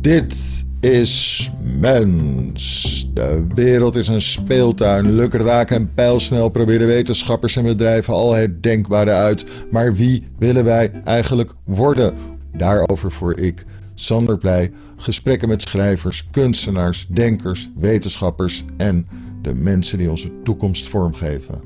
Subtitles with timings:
[0.00, 3.08] Dit is mens.
[3.14, 5.14] De wereld is een speeltuin.
[5.14, 9.46] Lukraak en pijlsnel proberen wetenschappers en bedrijven al het denkbare uit.
[9.70, 12.14] Maar wie willen wij eigenlijk worden?
[12.56, 19.06] Daarover voer ik, Sander Pleij, gesprekken met schrijvers, kunstenaars, denkers, wetenschappers en
[19.42, 21.60] de mensen die onze toekomst vormgeven.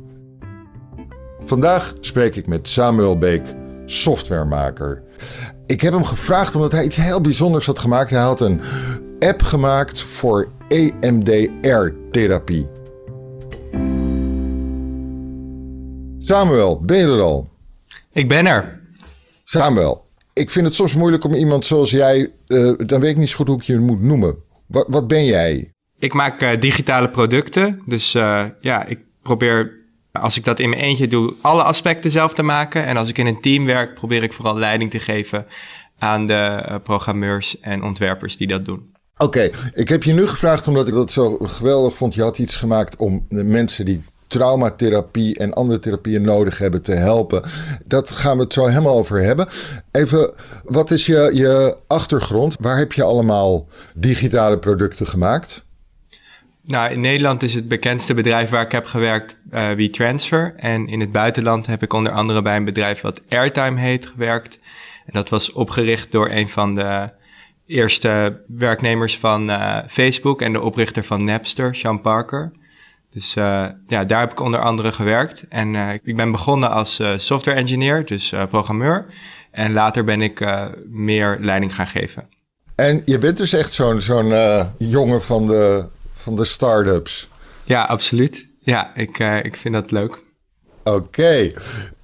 [1.44, 3.42] Vandaag spreek ik met Samuel Beek,
[3.86, 5.02] softwaremaker.
[5.66, 8.10] Ik heb hem gevraagd omdat hij iets heel bijzonders had gemaakt.
[8.10, 8.60] Hij had een
[9.18, 12.66] app gemaakt voor EMDR-therapie.
[16.18, 17.50] Samuel, ben je er al?
[18.12, 18.80] Ik ben er.
[19.44, 22.32] Samuel, ik vind het soms moeilijk om iemand zoals jij.
[22.46, 24.36] Uh, dan weet ik niet zo goed hoe ik je moet noemen.
[24.66, 25.72] Wat, wat ben jij?
[25.98, 27.82] Ik maak uh, digitale producten.
[27.86, 29.81] Dus uh, ja, ik probeer
[30.12, 32.84] als ik dat in mijn eentje doe, alle aspecten zelf te maken.
[32.84, 35.46] En als ik in een team werk, probeer ik vooral leiding te geven
[35.98, 38.90] aan de programmeurs en ontwerpers die dat doen.
[39.16, 42.14] Oké, ik heb je nu gevraagd omdat ik dat zo geweldig vond.
[42.14, 46.92] Je had iets gemaakt om de mensen die traumatherapie en andere therapieën nodig hebben te
[46.92, 47.42] helpen.
[47.86, 49.48] Dat gaan we het zo helemaal over hebben.
[49.90, 50.32] Even,
[50.64, 52.56] wat is je, je achtergrond?
[52.60, 55.64] Waar heb je allemaal digitale producten gemaakt?
[56.64, 60.54] Nou, in Nederland is het bekendste bedrijf waar ik heb gewerkt uh, WeTransfer.
[60.56, 64.58] En in het buitenland heb ik onder andere bij een bedrijf wat Airtime heet gewerkt.
[65.06, 67.10] En dat was opgericht door een van de
[67.66, 72.52] eerste werknemers van uh, Facebook en de oprichter van Napster, Sean Parker.
[73.10, 75.44] Dus uh, ja, daar heb ik onder andere gewerkt.
[75.48, 79.06] En uh, ik ben begonnen als software engineer, dus programmeur.
[79.50, 80.46] En later ben ik
[80.88, 82.28] meer leiding gaan geven.
[82.74, 84.32] En je bent dus echt zo'n zo'n
[84.78, 85.88] jongen van de,
[86.22, 87.28] van de start-ups.
[87.64, 88.48] Ja, absoluut.
[88.60, 90.18] Ja, ik, ik vind dat leuk.
[90.84, 91.50] Oké.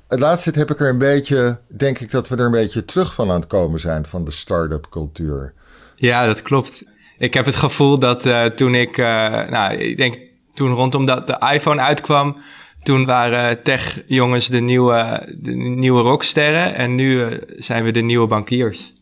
[0.09, 3.15] Het laatste heb ik er een beetje, denk ik dat we er een beetje terug
[3.15, 5.55] van aan het komen zijn van de start-up cultuur.
[5.97, 6.85] Ja, dat klopt.
[7.19, 9.07] Ik heb het gevoel dat uh, toen ik, uh,
[9.49, 10.19] nou, ik denk
[10.55, 12.37] toen rondom dat de iPhone uitkwam,
[12.83, 18.93] toen waren tech-jongens de nieuwe, de nieuwe rocksterren en nu zijn we de nieuwe bankiers.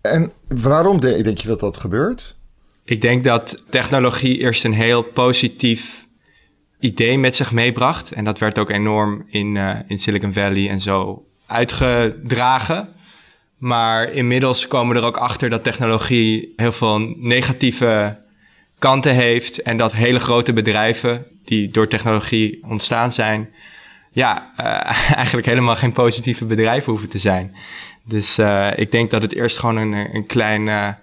[0.00, 2.36] En waarom denk je dat dat gebeurt?
[2.84, 6.06] Ik denk dat technologie eerst een heel positief
[6.80, 8.12] idee met zich meebracht.
[8.12, 9.56] En dat werd ook enorm in,
[9.86, 12.88] in Silicon Valley en zo uitgedragen.
[13.62, 18.20] Maar inmiddels komen we er ook achter dat technologie heel veel negatieve
[18.78, 19.62] kanten heeft.
[19.62, 23.50] En dat hele grote bedrijven die door technologie ontstaan zijn,
[24.12, 27.56] ja, uh, eigenlijk helemaal geen positieve bedrijven hoeven te zijn.
[28.04, 30.96] Dus uh, ik denk dat het eerst gewoon een, een klein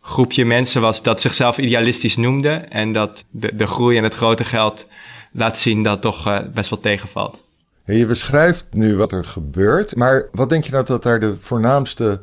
[0.00, 2.50] groepje mensen was dat zichzelf idealistisch noemde.
[2.50, 4.86] En dat de, de groei en het grote geld
[5.32, 7.42] laat zien dat toch best wel tegenvalt.
[7.84, 12.20] Je beschrijft nu wat er gebeurt, maar wat denk je nou dat daar de voornaamste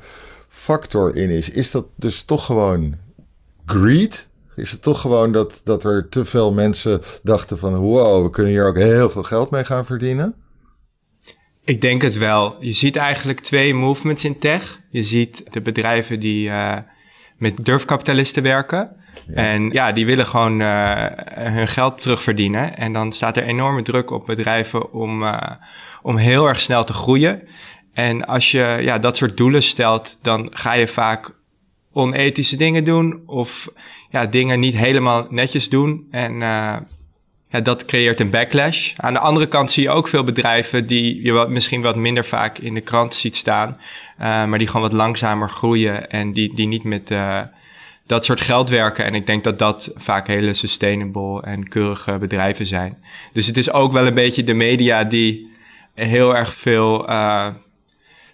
[0.48, 1.50] factor in is?
[1.50, 2.96] Is dat dus toch gewoon
[3.66, 4.30] greed?
[4.56, 8.52] Is het toch gewoon dat, dat er te veel mensen dachten van wow, we kunnen
[8.52, 10.36] hier ook heel veel geld mee gaan verdienen?
[11.64, 12.56] Ik denk het wel.
[12.60, 14.82] Je ziet eigenlijk twee movements in tech.
[14.90, 16.78] Je ziet de bedrijven die uh,
[17.38, 18.96] met durfkapitalisten werken.
[19.34, 22.78] En ja, die willen gewoon uh, hun geld terugverdienen.
[22.78, 25.52] En dan staat er enorme druk op bedrijven om, uh,
[26.02, 27.48] om heel erg snel te groeien.
[27.94, 31.36] En als je ja, dat soort doelen stelt, dan ga je vaak
[31.92, 33.70] onethische dingen doen of
[34.10, 36.08] ja, dingen niet helemaal netjes doen.
[36.12, 36.76] En uh,
[37.50, 38.94] ja, dat creëert een backlash.
[38.98, 42.26] Aan de andere kant zie je ook veel bedrijven die je wat, misschien wat minder
[42.26, 46.56] vaak in de krant ziet staan, uh, maar die gewoon wat langzamer groeien en die,
[46.56, 47.42] die niet met uh,
[48.06, 49.06] dat soort geld werken.
[49.06, 52.98] En ik denk dat dat vaak hele sustainable en keurige bedrijven zijn.
[53.34, 55.56] Dus het is ook wel een beetje de media die
[55.94, 57.48] heel erg veel uh,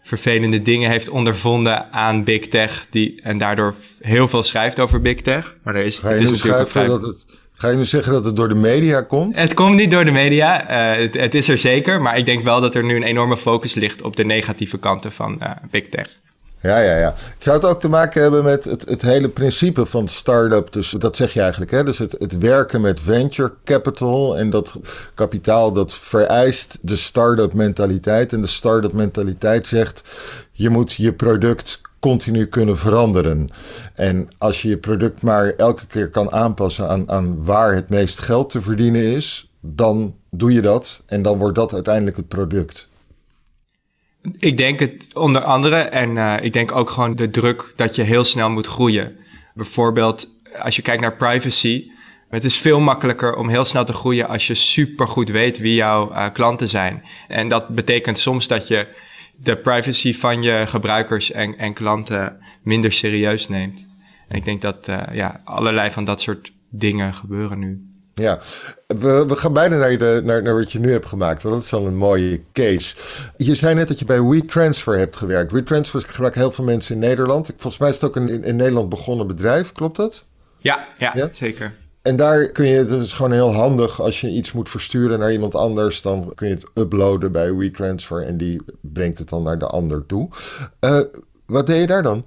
[0.04, 2.88] vervelende dingen heeft ondervonden aan big tech.
[2.90, 5.56] Die, en daardoor heel veel schrijft over big tech.
[5.64, 7.26] Maar er is, het is natuurlijk dat het,
[7.64, 9.38] Ga je nu zeggen dat het door de media komt?
[9.38, 10.70] Het komt niet door de media.
[10.96, 12.02] Uh, het, het, is er zeker.
[12.02, 15.12] Maar ik denk wel dat er nu een enorme focus ligt op de negatieve kanten
[15.12, 16.08] van uh, big tech.
[16.60, 17.14] Ja, ja, ja.
[17.38, 20.72] Zou het ook te maken hebben met het, het hele principe van start-up?
[20.72, 21.84] Dus dat zeg je eigenlijk, hè?
[21.84, 24.76] Dus het, het werken met venture capital en dat
[25.14, 28.34] kapitaal dat vereist de start-up mentaliteit.
[28.34, 30.04] En de start-up mentaliteit zegt,
[30.52, 33.50] je moet je product continu kunnen veranderen.
[33.96, 38.20] En als je je product maar elke keer kan aanpassen aan, aan waar het meest
[38.20, 42.90] geld te verdienen is, dan doe je dat en dan wordt dat uiteindelijk het product.
[44.38, 48.04] Ik denk het onder andere en uh, ik denk ook gewoon de druk dat je
[48.04, 49.16] heel snel moet groeien.
[49.54, 50.30] Bijvoorbeeld
[50.60, 51.92] als je kijkt naar privacy.
[52.30, 56.12] Het is veel makkelijker om heel snel te groeien als je supergoed weet wie jouw
[56.12, 57.04] uh, klanten zijn.
[57.28, 58.88] En dat betekent soms dat je
[59.36, 63.88] de privacy van je gebruikers en, en klanten minder serieus neemt.
[64.28, 67.94] En ik denk dat ja, allerlei van dat soort dingen gebeuren nu.
[68.14, 68.40] Ja,
[68.88, 71.64] we, we gaan bijna naar, de, naar, naar wat je nu hebt gemaakt, want dat
[71.64, 72.96] is al een mooie case.
[73.38, 75.52] Je zei net dat je bij WeTransfer hebt gewerkt.
[75.52, 77.48] WeTransfer gebruiken heel veel mensen in Nederland.
[77.48, 80.26] Volgens mij is het ook een in, in Nederland begonnen bedrijf, klopt dat?
[80.58, 81.76] Ja, ja, zeker.
[82.04, 85.32] En daar kun je, het is gewoon heel handig als je iets moet versturen naar
[85.32, 89.60] iemand anders, dan kun je het uploaden bij WeTransfer en die brengt het dan naar
[89.60, 90.30] de ander toe.
[90.80, 91.00] Uh,
[91.46, 92.26] wat deed je daar dan?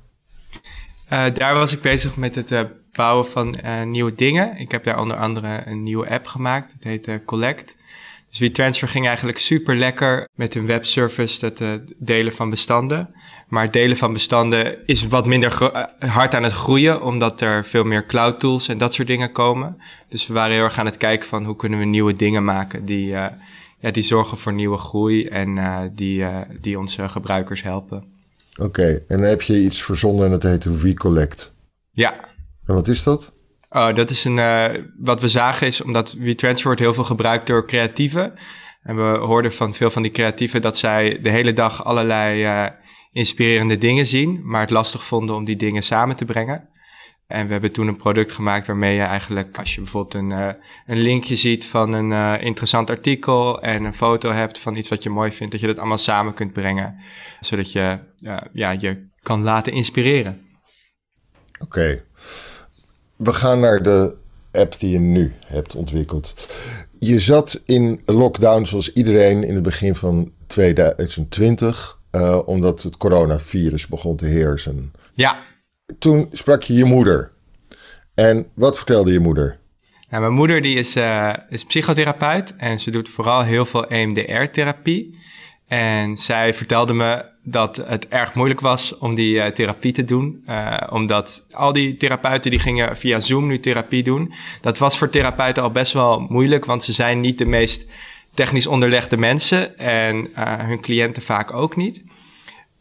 [1.13, 2.63] Uh, daar was ik bezig met het uh,
[2.93, 3.57] bouwen van
[3.91, 4.57] nieuwe dingen.
[4.57, 6.73] Ik heb daar onder andere een nieuwe app gemaakt.
[6.73, 7.77] Het heet Collect.
[8.29, 13.15] Dus WeTransfer ging eigenlijk super lekker met een webservice, het delen van bestanden.
[13.47, 17.85] Maar het delen van bestanden is wat minder hard aan het groeien, omdat er veel
[17.85, 19.77] meer cloud tools en dat soort dingen komen.
[20.09, 22.85] Dus we waren heel erg aan het kijken van hoe kunnen we nieuwe dingen maken
[22.85, 23.39] die, ja,
[23.93, 25.59] die zorgen voor nieuwe groei en
[25.95, 26.25] die,
[26.61, 28.05] die onze gebruikers helpen.
[28.57, 31.55] Oké, en dan heb je iets verzonnen en het heet Recollect.
[31.91, 32.15] Ja,
[32.65, 33.33] en wat is dat?
[33.71, 34.41] Oh, dat is een,
[34.99, 38.35] wat we zagen is, omdat WeTransfer wordt heel veel gebruikt door creatieven.
[38.83, 42.45] En we hoorden van veel van die creatieven dat zij de hele dag allerlei
[43.17, 46.69] inspirerende dingen zien, maar het lastig vonden om die dingen samen te brengen.
[47.27, 50.51] En we hebben toen een product gemaakt waarmee je eigenlijk, als je bijvoorbeeld een, uh,
[50.87, 55.03] een linkje ziet van een uh, interessant artikel en een foto hebt van iets wat
[55.03, 56.97] je mooi vindt, dat je dat allemaal samen kunt brengen.
[57.41, 60.41] Zodat je uh, ja, je kan laten inspireren.
[61.61, 62.05] Oké.
[63.17, 64.17] We gaan naar de
[64.53, 66.35] app die je nu hebt ontwikkeld.
[66.99, 73.87] Je zat in lockdown zoals iedereen in het begin van 2020, uh, omdat het coronavirus
[73.87, 74.93] begon te heersen.
[75.15, 75.43] Ja.
[75.99, 77.31] Toen sprak je je moeder.
[78.15, 79.59] En wat vertelde je moeder?
[80.11, 85.19] Nou, mijn moeder die is, uh, is psychotherapeut en ze doet vooral heel veel EMDR-therapie.
[85.67, 90.43] En zij vertelde me dat het erg moeilijk was om die uh, therapie te doen.
[90.49, 94.33] Uh, omdat al die therapeuten die gingen via Zoom nu therapie doen.
[94.61, 97.87] Dat was voor therapeuten al best wel moeilijk, want ze zijn niet de meest
[98.37, 99.79] technisch onderlegde mensen.
[99.79, 102.05] En uh, hun cliënten vaak ook niet.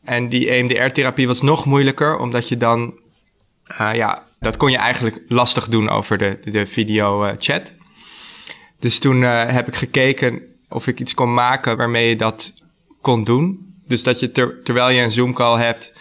[0.03, 2.93] En die EMDR-therapie was nog moeilijker, omdat je dan...
[3.77, 7.73] ja, dat kon je eigenlijk lastig doen over de, de video-chat.
[8.79, 12.53] dus toen heb ik gekeken of ik iets kon maken waarmee je dat
[13.01, 13.73] kon doen.
[13.87, 15.93] Dus dat je ter, terwijl je een Zoom-call hebt,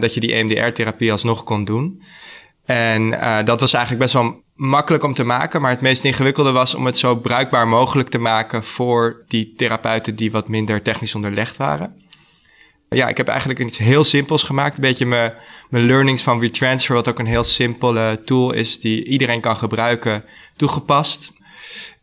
[0.00, 2.02] dat je die EMDR-therapie alsnog kon doen.
[2.64, 3.10] En
[3.44, 6.86] dat was eigenlijk best wel makkelijk om te maken, maar het meest ingewikkelde was om
[6.86, 12.00] het zo bruikbaar mogelijk te maken voor die therapeuten die wat minder technisch onderlegd waren.
[12.88, 14.74] Ja, ik heb eigenlijk iets heel simpels gemaakt.
[14.74, 15.32] Een beetje mijn,
[15.70, 20.24] mijn learnings van WeTransfer, wat ook een heel simpele tool is die iedereen kan gebruiken,
[20.56, 21.32] toegepast.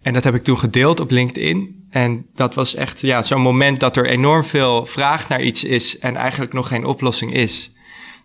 [0.01, 1.87] En dat heb ik toen gedeeld op LinkedIn.
[1.89, 5.99] En dat was echt ja, zo'n moment dat er enorm veel vraag naar iets is
[5.99, 7.71] en eigenlijk nog geen oplossing is.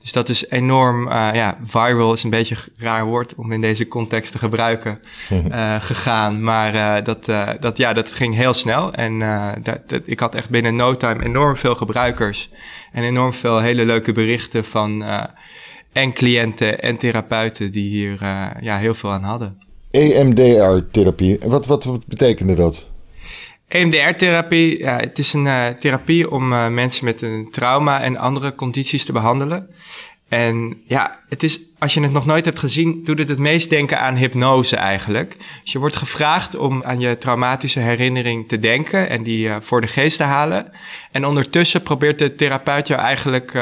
[0.04, 3.60] Dus dat is enorm, uh, ja, viral is een beetje een raar woord om in
[3.60, 6.42] deze context te gebruiken, uh, gegaan.
[6.42, 7.24] Maar uh, dat,
[7.60, 8.92] dat, ja, dat ging heel snel.
[8.92, 9.18] En
[9.62, 12.50] dat, dat, ik had echt binnen no time enorm veel gebruikers
[12.92, 15.04] en enorm veel hele leuke berichten van
[15.92, 18.18] en cliënten en therapeuten die hier
[18.60, 19.58] ja, heel veel aan hadden.
[19.90, 21.38] EMDR-therapie.
[21.46, 22.88] Wat, wat, wat betekende dat?
[23.74, 28.54] EMDR-therapie, ja, het is een uh, therapie om uh, mensen met een trauma en andere
[28.54, 29.68] condities te behandelen.
[30.28, 33.70] En ja, het is, als je het nog nooit hebt gezien, doet het het meest
[33.70, 35.36] denken aan hypnose eigenlijk.
[35.62, 39.80] Dus je wordt gevraagd om aan je traumatische herinnering te denken en die uh, voor
[39.80, 40.70] de geest te halen.
[41.12, 43.54] En ondertussen probeert de therapeut jou eigenlijk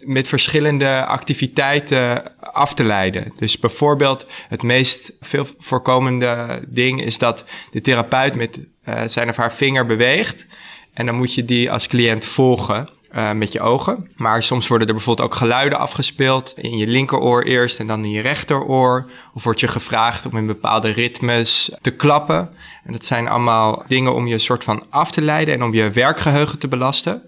[0.00, 3.32] met verschillende activiteiten af te leiden.
[3.36, 9.36] Dus bijvoorbeeld het meest veel voorkomende ding is dat de therapeut met uh, zijn of
[9.36, 10.46] haar vinger beweegt.
[10.94, 12.88] En dan moet je die als cliënt volgen.
[13.14, 14.10] Uh, met je ogen.
[14.16, 16.54] Maar soms worden er bijvoorbeeld ook geluiden afgespeeld.
[16.56, 19.10] In je linkeroor eerst en dan in je rechteroor.
[19.34, 22.50] Of wordt je gevraagd om in bepaalde ritmes te klappen.
[22.84, 25.90] En dat zijn allemaal dingen om je soort van af te leiden en om je
[25.90, 27.22] werkgeheugen te belasten.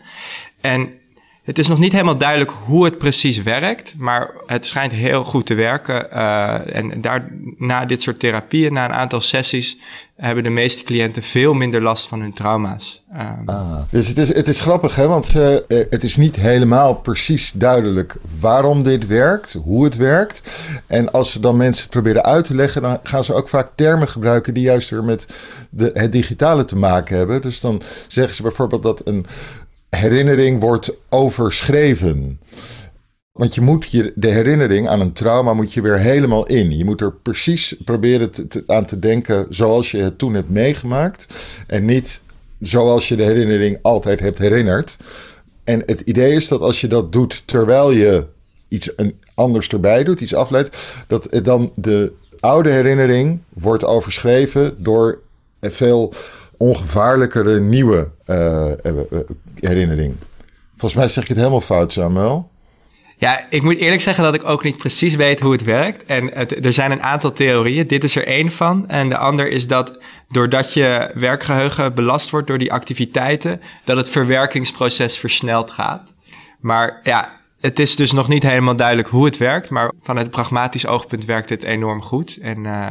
[0.61, 1.01] En
[1.43, 5.47] het is nog niet helemaal duidelijk hoe het precies werkt, maar het schijnt heel goed
[5.47, 6.09] te werken.
[6.13, 9.79] Uh, en daar, na dit soort therapieën, na een aantal sessies,
[10.17, 13.03] hebben de meeste cliënten veel minder last van hun trauma's.
[13.15, 15.07] Um, ah, dus het is, het is grappig, hè?
[15.07, 20.43] want uh, het is niet helemaal precies duidelijk waarom dit werkt, hoe het werkt.
[20.87, 23.69] En als ze dan mensen het proberen uit te leggen, dan gaan ze ook vaak
[23.75, 25.27] termen gebruiken die juist weer met
[25.71, 27.43] de, het digitale te maken hebben.
[27.43, 29.27] Dus dan zeggen ze bijvoorbeeld dat een
[29.97, 32.41] herinnering wordt overschreven.
[33.33, 36.77] Want je moet je, de herinnering aan een trauma moet je weer helemaal in.
[36.77, 38.31] Je moet er precies proberen
[38.67, 41.27] aan te denken zoals je het toen hebt meegemaakt.
[41.67, 42.23] En niet
[42.61, 44.97] zoals je de herinnering altijd hebt herinnerd.
[45.65, 48.27] En het idee is dat als je dat doet terwijl je
[48.69, 55.21] iets, een anders erbij doet, iets afleidt, dat dan de oude herinnering wordt overschreven door
[55.61, 56.13] veel
[56.63, 58.73] ongevaarlijkere nieuwe uh,
[59.55, 60.15] herinnering.
[60.71, 62.51] Volgens mij zeg ik het helemaal fout, Samuel.
[63.17, 66.05] Ja, ik moet eerlijk zeggen dat ik ook niet precies weet hoe het werkt.
[66.05, 67.87] En het, er zijn een aantal theorieën.
[67.87, 68.89] Dit is er één van.
[68.89, 74.09] En de ander is dat doordat je werkgeheugen belast wordt door die activiteiten, dat het
[74.09, 76.13] verwerkingsproces versneld gaat.
[76.61, 79.71] Maar ja, het is dus nog niet helemaal duidelijk hoe het werkt.
[79.71, 82.39] Maar vanuit pragmatisch oogpunt werkt het enorm goed.
[82.41, 82.87] En uh,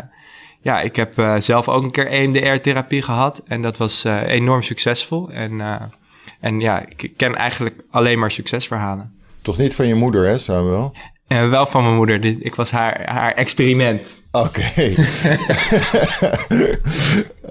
[0.62, 3.41] ja, ik heb uh, zelf ook een keer EMDR-therapie gehad.
[3.48, 5.30] En dat was uh, enorm succesvol.
[5.30, 5.62] En,
[6.39, 9.20] en ja, ik ken eigenlijk alleen maar succesverhalen.
[9.41, 10.94] Toch niet van je moeder, hè, Samuel?
[11.27, 12.25] Uh, wel van mijn moeder.
[12.25, 14.01] Ik was haar, haar experiment.
[14.32, 14.48] Oké.
[14.48, 14.89] Okay.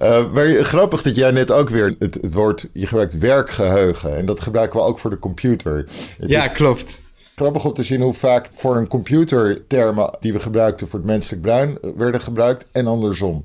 [0.03, 2.69] uh, maar grappig dat jij net ook weer het, het woord...
[2.73, 4.17] Je gebruikt werkgeheugen.
[4.17, 5.77] En dat gebruiken we ook voor de computer.
[5.77, 7.00] Het ja, is, klopt
[7.41, 11.09] grappig om te zien hoe vaak voor een computer termen die we gebruikten voor het
[11.09, 13.45] menselijk brein werden gebruikt en andersom.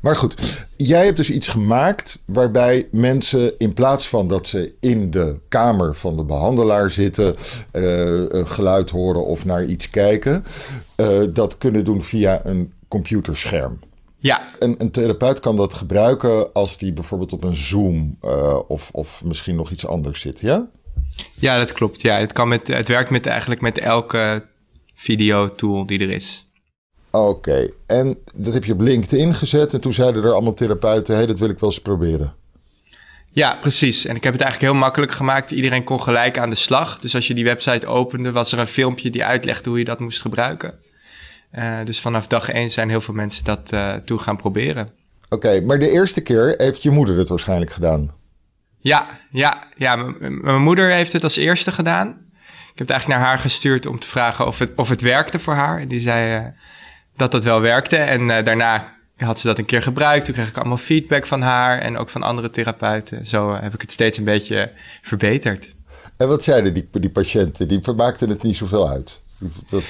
[0.00, 5.10] Maar goed, jij hebt dus iets gemaakt waarbij mensen in plaats van dat ze in
[5.10, 7.34] de kamer van de behandelaar zitten,
[7.72, 10.44] uh, geluid horen of naar iets kijken,
[10.96, 13.78] uh, dat kunnen doen via een computerscherm.
[14.18, 14.42] Ja.
[14.58, 19.24] Een, een, therapeut kan dat gebruiken als die bijvoorbeeld op een Zoom uh, of, of
[19.24, 20.68] misschien nog iets anders zit, ja?
[21.34, 22.00] Ja, dat klopt.
[22.00, 24.46] Ja, het, kan met, het werkt met, eigenlijk met elke
[24.94, 26.46] videotool die er is.
[27.10, 31.26] Oké, en dat heb je op LinkedIn gezet en toen zeiden er allemaal therapeuten, hey,
[31.26, 32.34] dat wil ik wel eens proberen.
[33.34, 34.04] Ja, precies.
[34.04, 35.50] En ik heb het eigenlijk heel makkelijk gemaakt.
[35.50, 36.98] Iedereen kon gelijk aan de slag.
[36.98, 40.00] Dus als je die website opende, was er een filmpje die uitlegde hoe je dat
[40.00, 40.74] moest gebruiken.
[41.52, 44.88] Uh, dus vanaf dag één zijn heel veel mensen dat uh, toe gaan proberen.
[45.28, 48.10] Oké, maar de eerste keer heeft je moeder het waarschijnlijk gedaan.
[48.82, 49.96] Ja, ja, ja.
[50.18, 52.08] mijn moeder heeft het als eerste gedaan.
[52.72, 55.38] Ik heb het eigenlijk naar haar gestuurd om te vragen of het, of het werkte
[55.38, 55.80] voor haar.
[55.80, 56.46] En die zei uh,
[57.16, 57.96] dat dat wel werkte.
[57.96, 60.24] En uh, daarna had ze dat een keer gebruikt.
[60.24, 63.26] Toen kreeg ik allemaal feedback van haar en ook van andere therapeuten.
[63.26, 64.72] Zo heb ik het steeds een beetje
[65.02, 65.74] verbeterd.
[66.16, 67.68] En wat zeiden die, die patiënten?
[67.68, 69.20] Die maakten het niet zoveel uit.
[69.70, 69.84] Dat,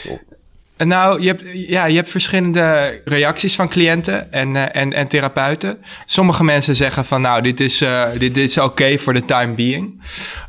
[0.86, 5.78] nou, je hebt, ja, je hebt verschillende reacties van cliënten en, uh, en, en therapeuten.
[6.04, 9.24] Sommige mensen zeggen van nou, dit is, uh, dit, dit is oké okay voor de
[9.24, 10.02] time being.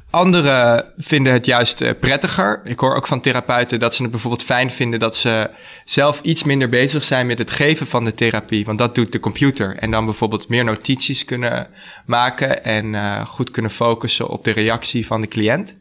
[0.09, 2.61] Anderen vinden het juist uh, prettiger.
[2.63, 5.49] Ik hoor ook van therapeuten dat ze het bijvoorbeeld fijn vinden dat ze
[5.85, 8.65] zelf iets minder bezig zijn met het geven van de therapie.
[8.65, 9.77] Want dat doet de computer.
[9.77, 11.67] En dan bijvoorbeeld meer notities kunnen
[12.05, 15.77] maken en uh, goed kunnen focussen op de reactie van de cliënt.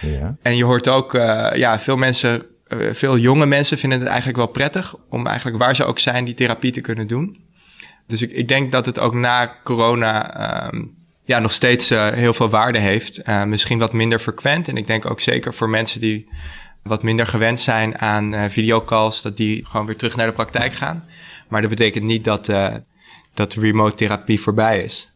[0.00, 0.36] Ja.
[0.42, 4.38] En je hoort ook, uh, ja, veel mensen uh, veel jonge mensen vinden het eigenlijk
[4.38, 7.44] wel prettig om eigenlijk waar ze ook zijn die therapie te kunnen doen.
[8.06, 10.94] Dus ik, ik denk dat het ook na corona um,
[11.24, 13.28] ja, nog steeds uh, heel veel waarde heeft.
[13.28, 14.68] Uh, misschien wat minder frequent.
[14.68, 16.28] En ik denk ook zeker voor mensen die
[16.82, 21.04] wat minder gewend zijn aan videocalls, dat die gewoon weer terug naar de praktijk gaan.
[21.48, 22.50] Maar dat betekent niet dat,
[23.34, 25.12] dat remote therapie voorbij is.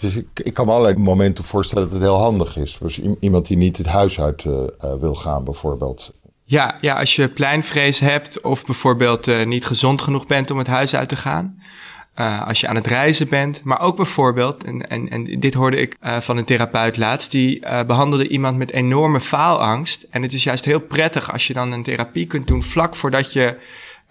[0.00, 2.78] Ik, ik, kan me allerlei momenten voorstellen dat het heel handig is.
[2.80, 4.44] Dus iemand die niet het huis uit
[5.00, 6.12] wil gaan, bijvoorbeeld.
[6.52, 10.66] Ja, ja, als je pleinvrees hebt of bijvoorbeeld uh, niet gezond genoeg bent om het
[10.66, 11.62] huis uit te gaan.
[12.16, 15.76] Uh, als je aan het reizen bent, maar ook bijvoorbeeld, en, en, en dit hoorde
[15.76, 20.06] ik uh, van een therapeut laatst, die behandelde iemand met enorme faalangst.
[20.10, 23.32] En het is juist heel prettig als je dan een therapie kunt doen vlak voordat
[23.32, 23.56] je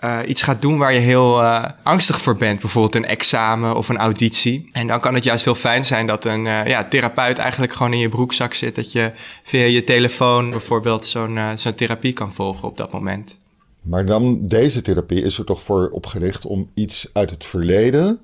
[0.01, 2.60] uh, iets gaat doen waar je heel uh, angstig voor bent.
[2.60, 4.70] Bijvoorbeeld een examen of een auditie.
[4.72, 7.93] En dan kan het juist heel fijn zijn dat een uh, ja, therapeut eigenlijk gewoon
[7.93, 8.75] in je broekzak zit.
[8.75, 9.12] Dat je
[9.43, 13.39] via je telefoon bijvoorbeeld zo'n zo'n therapie kan volgen op dat moment.
[13.81, 18.20] Maar dan, deze therapie is er toch voor opgericht om iets uit het verleden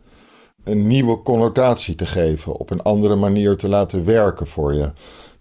[0.67, 2.55] een nieuwe connotatie te geven.
[2.59, 4.91] Op een andere manier te laten werken voor je.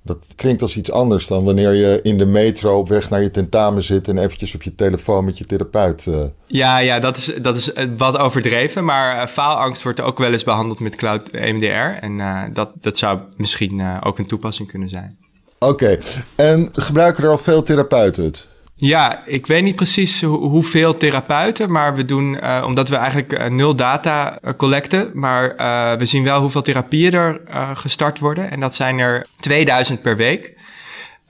[0.06, 3.30] Dat klinkt als iets anders dan wanneer je in de metro op weg naar je
[3.30, 6.06] tentamen zit en eventjes op je telefoon met je therapeut.
[6.06, 6.22] Uh...
[6.46, 8.84] Ja, ja dat, is, dat is eh, wat overdreven.
[8.84, 12.04] Maar uh, faalangst wordt ook wel eens behandeld met cloud EMDR.
[12.04, 15.18] En uh, dat, dat zou misschien ook een toepassing kunnen zijn.
[15.58, 15.98] Oké,
[16.34, 18.48] en gebruiken er al veel therapeuten het?
[18.78, 23.46] Ja, ik weet niet precies hoeveel therapeuten, maar we doen, uh, omdat we eigenlijk uh,
[23.46, 25.56] nul data uh, collecten, maar
[25.98, 27.40] we zien wel hoeveel therapieën er
[27.72, 28.50] gestart worden.
[28.50, 30.54] En dat zijn er 2000 per week.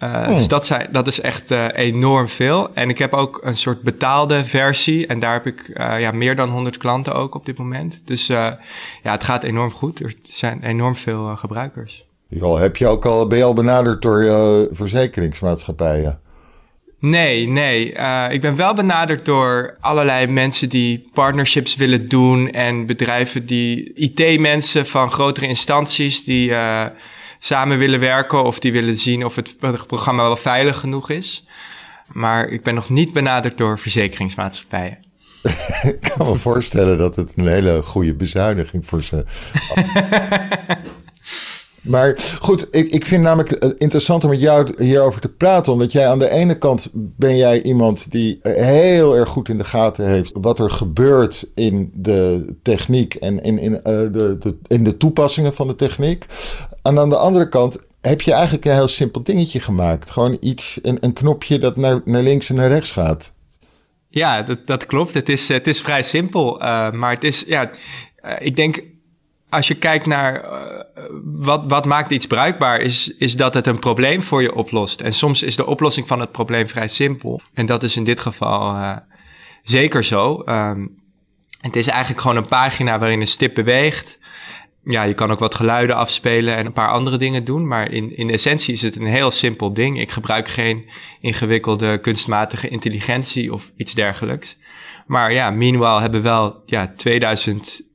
[0.01, 0.29] Oh.
[0.29, 2.75] Dus dat, zijn, dat is echt enorm veel.
[2.75, 5.07] En ik heb ook een soort betaalde versie.
[5.07, 8.03] En daar heb ik ja, meer dan 100 klanten ook op dit moment.
[8.05, 8.59] Dus ja,
[9.03, 10.01] het gaat enorm goed.
[10.01, 12.07] Er zijn enorm veel gebruikers.
[12.29, 14.25] Jo, heb je ook al, ben je al benaderd door
[14.71, 16.25] verzekeringsmaatschappijen?
[17.09, 17.93] Nee, nee.
[17.93, 23.93] Uh, ik ben wel benaderd door allerlei mensen die partnerships willen doen en bedrijven die
[23.95, 26.85] IT-mensen van grotere instanties die uh,
[27.39, 31.47] samen willen werken of die willen zien of het programma wel veilig genoeg is.
[32.13, 34.99] Maar ik ben nog niet benaderd door verzekeringsmaatschappijen.
[35.93, 39.25] ik kan me voorstellen dat het een hele goede bezuiniging voor ze.
[41.87, 45.73] Maar goed, ik, ik vind namelijk eh, interessant om met jou hierover te praten.
[45.73, 49.65] Omdat jij aan de ene kant ben jij iemand die heel erg goed in de
[49.65, 54.85] gaten heeft wat er gebeurt in de techniek en in, in, uh, de, de, in
[54.85, 56.27] de toepassingen van de techniek.
[56.83, 60.11] En aan de andere kant heb je eigenlijk een heel simpel dingetje gemaakt.
[60.11, 63.33] Gewoon iets, een, een knopje dat naar, naar links en naar rechts gaat.
[64.09, 65.15] Ja, dat, dat klopt.
[65.15, 66.59] Het is, het is vrij simpel.
[66.93, 67.71] Maar het is, ja,
[68.39, 68.83] ik denk
[69.49, 73.79] als je kijkt naar uh, wat, wat maakt iets bruikbaar, is, is dat het een
[73.79, 75.01] probleem voor je oplost.
[75.01, 77.41] En soms is de oplossing van het probleem vrij simpel.
[77.55, 78.97] En dat is in dit geval uh,
[79.63, 80.43] zeker zo.
[80.47, 81.05] Um,
[81.61, 84.19] het is eigenlijk gewoon een pagina waarin een stip beweegt.
[84.85, 87.67] Ja, je kan ook wat geluiden afspelen en een paar andere dingen doen.
[87.67, 90.01] Maar in, in essentie is het een heel simpel ding.
[90.01, 94.57] Ik gebruik geen ingewikkelde kunstmatige intelligentie of iets dergelijks.
[95.07, 97.87] Maar ja, meanwhile hebben wel ja, 2000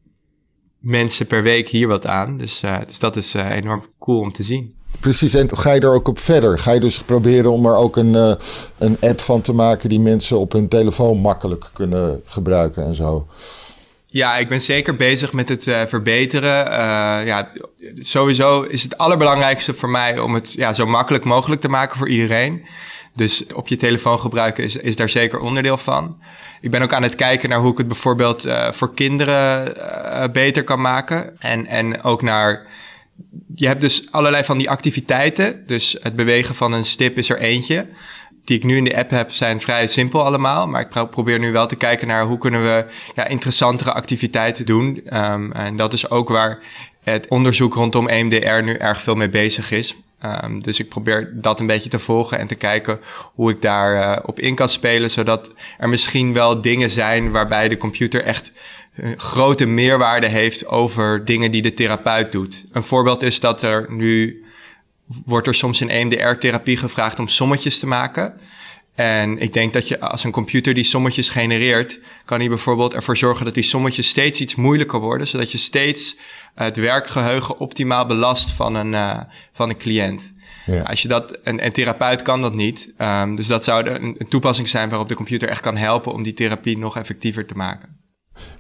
[0.82, 2.38] mensen per week hier wat aan.
[2.38, 4.72] Dus, uh, dus dat is uh, enorm cool om te zien.
[5.00, 6.60] Precies, en ga je er ook op verder?
[6.60, 8.34] Ga je dus proberen om er ook een, uh,
[8.78, 13.28] een app van te maken die mensen op hun telefoon makkelijk kunnen gebruiken en zo?
[14.06, 16.52] Ja, ik ben zeker bezig met het verbeteren.
[17.26, 17.52] Ja,
[18.00, 22.10] sowieso is het allerbelangrijkste voor mij om het ja, zo makkelijk mogelijk te maken voor
[22.10, 22.66] iedereen.
[23.16, 26.18] Dus op je telefoon gebruiken is, is daar zeker onderdeel van.
[26.62, 30.24] Ik ben ook aan het kijken naar hoe ik het bijvoorbeeld uh, voor kinderen uh,
[30.32, 31.40] beter kan maken.
[31.40, 32.66] En, en ook naar.
[33.56, 35.68] Je hebt dus allerlei van die activiteiten.
[35.68, 37.88] Dus het bewegen van een stip is er eentje.
[38.46, 40.68] Die ik nu in de app heb, zijn vrij simpel allemaal.
[40.68, 45.02] Maar ik probeer nu wel te kijken naar hoe kunnen we ja, interessantere activiteiten doen.
[45.14, 46.60] Um, en dat is ook waar
[47.04, 49.96] het onderzoek rondom EMDR nu erg veel mee bezig is.
[50.26, 53.00] Um, dus ik probeer dat een beetje te volgen en te kijken
[53.34, 57.68] hoe ik daar uh, op in kan spelen, zodat er misschien wel dingen zijn waarbij
[57.68, 58.52] de computer echt
[58.96, 62.66] uh, grote meerwaarde heeft over dingen die de therapeut doet.
[62.72, 64.44] Een voorbeeld is dat er nu
[65.26, 68.40] wordt er soms in EMDR-therapie gevraagd om sommetjes te maken.
[68.96, 73.18] En ik denk dat je als een computer die sommetjes genereert, kan hij bijvoorbeeld ervoor
[73.18, 76.18] zorgen dat die sommetjes steeds iets moeilijker worden, zodat je steeds
[76.56, 79.20] het werkgeheugen optimaal belast van een, uh,
[79.54, 80.34] van een cliënt.
[80.66, 80.82] Ja.
[80.82, 82.94] Als je dat, een, een therapeut kan dat niet.
[82.98, 86.24] Um, dus dat zou een, een toepassing zijn waarop de computer echt kan helpen om
[86.24, 88.00] die therapie nog effectiever te maken.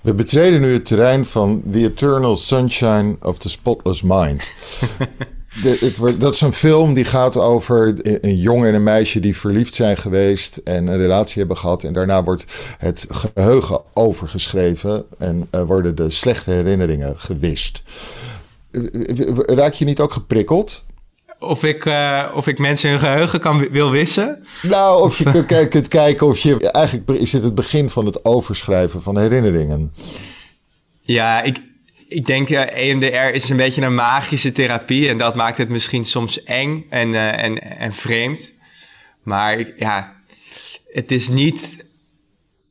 [0.02, 4.54] We betreden nu het terrein van The Eternal Sunshine of the Spotless Mind.
[5.62, 9.38] De, het, dat is een film die gaat over een jongen en een meisje die
[9.38, 11.84] verliefd zijn geweest en een relatie hebben gehad.
[11.84, 12.46] En daarna wordt
[12.78, 17.84] het geheugen overgeschreven en uh, worden de slechte herinneringen gewist.
[19.46, 20.84] Raak je niet ook geprikkeld?
[21.40, 24.44] Of ik, uh, of ik mensen hun geheugen kan, wil wissen?
[24.62, 26.72] Nou, of je kunt, kunt kijken of je...
[26.72, 29.94] Eigenlijk is dit het begin van het overschrijven van herinneringen.
[31.02, 31.62] Ja, ik,
[32.12, 36.06] ik denk uh, EMDR is een beetje een magische therapie en dat maakt het misschien
[36.06, 38.54] soms eng en, uh, en, en vreemd.
[39.24, 40.16] Maar ja,
[40.94, 41.86] het is niet.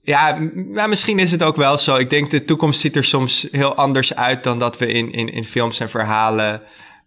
[0.03, 0.39] Ja,
[0.73, 1.97] maar misschien is het ook wel zo.
[1.97, 5.33] Ik denk de toekomst ziet er soms heel anders uit dan dat we in, in,
[5.33, 6.63] in films en verhalen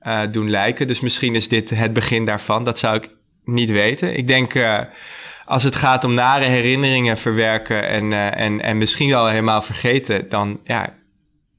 [0.07, 0.87] uh, doen lijken.
[0.87, 2.63] Dus misschien is dit het begin daarvan.
[2.63, 3.09] Dat zou ik
[3.45, 4.17] niet weten.
[4.17, 4.53] Ik denk
[5.45, 10.59] als het gaat om nare herinneringen verwerken en, en, en misschien wel helemaal vergeten, dan
[10.63, 10.93] ja,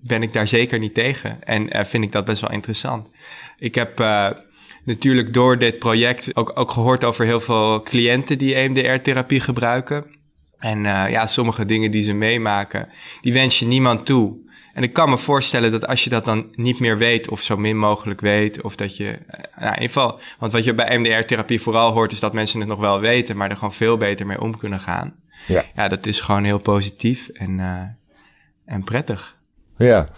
[0.06, 1.42] ben ik daar zeker niet tegen.
[1.42, 3.08] En uh, vind ik dat best wel interessant.
[3.58, 4.30] Ik heb uh,
[4.84, 10.04] natuurlijk door dit project ook, ook gehoord over heel veel cliënten die EMDR-therapie gebruiken.
[10.58, 12.88] En uh, ja, sommige dingen die ze meemaken,
[13.20, 14.42] die wens je niemand toe.
[14.72, 17.56] En ik kan me voorstellen dat als je dat dan niet meer weet, of zo
[17.56, 19.18] min mogelijk weet, of dat je.
[19.56, 20.20] Nou, in ieder geval.
[20.38, 23.50] Want wat je bij MDR-therapie vooral hoort, is dat mensen het nog wel weten, maar
[23.50, 25.14] er gewoon veel beter mee om kunnen gaan.
[25.46, 27.82] Ja, ja dat is gewoon heel positief en, uh,
[28.64, 29.36] en prettig.
[29.76, 30.08] Ja,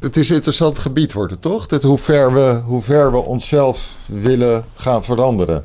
[0.00, 1.66] het is een interessant gebied, wordt het toch?
[1.66, 5.64] Dat hoe, ver we, hoe ver we onszelf willen gaan veranderen.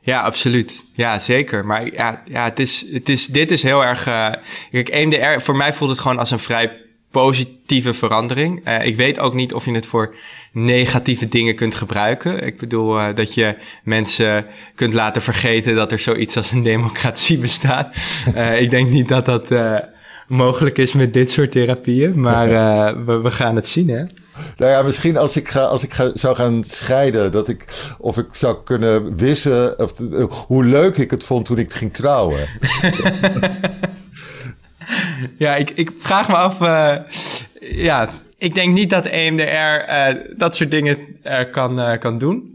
[0.00, 0.84] Ja, absoluut.
[0.92, 1.66] Ja, zeker.
[1.66, 4.06] Maar ja, ja het is, het is, dit is heel erg.
[4.06, 4.32] Uh,
[4.70, 8.68] kijk, EMDR, voor mij voelt het gewoon als een vrij positieve verandering.
[8.68, 10.14] Uh, ik weet ook niet of je het voor
[10.52, 12.42] negatieve dingen kunt gebruiken.
[12.42, 17.38] Ik bedoel uh, dat je mensen kunt laten vergeten dat er zoiets als een democratie
[17.38, 17.96] bestaat.
[18.34, 19.50] Uh, ik denk niet dat dat
[20.28, 22.20] mogelijk is met dit soort therapieën.
[22.20, 24.04] Maar uh, we, we, gaan het zien, hè?
[24.56, 27.64] Nou ja, misschien als ik, ga, als ik ga, zou gaan scheiden, dat ik,
[27.98, 31.94] of ik zou kunnen wissen of, uh, hoe leuk ik het vond toen ik ging
[31.94, 32.38] trouwen.
[35.38, 36.60] ja, ik, ik vraag me af.
[36.60, 36.96] Uh,
[37.60, 39.92] ja, ik denk niet dat EMDR
[40.36, 40.98] dat soort dingen
[41.50, 42.53] kan, kan doen.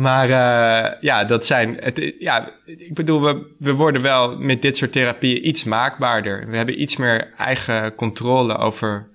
[0.00, 1.76] Maar uh, ja, dat zijn.
[1.80, 6.48] Het, ja, ik bedoel, we, we worden wel met dit soort therapieën iets maakbaarder.
[6.48, 9.08] We hebben iets meer eigen controle over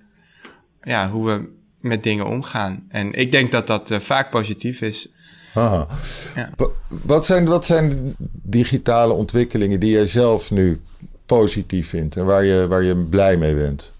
[0.82, 1.48] ja, hoe we
[1.80, 2.86] met dingen omgaan.
[2.88, 5.08] En ik denk dat dat uh, vaak positief is.
[5.54, 5.86] Aha.
[6.34, 6.50] Ja.
[6.88, 10.80] Wat, zijn, wat zijn digitale ontwikkelingen die jij zelf nu
[11.26, 13.92] positief vindt en waar je, waar je blij mee bent?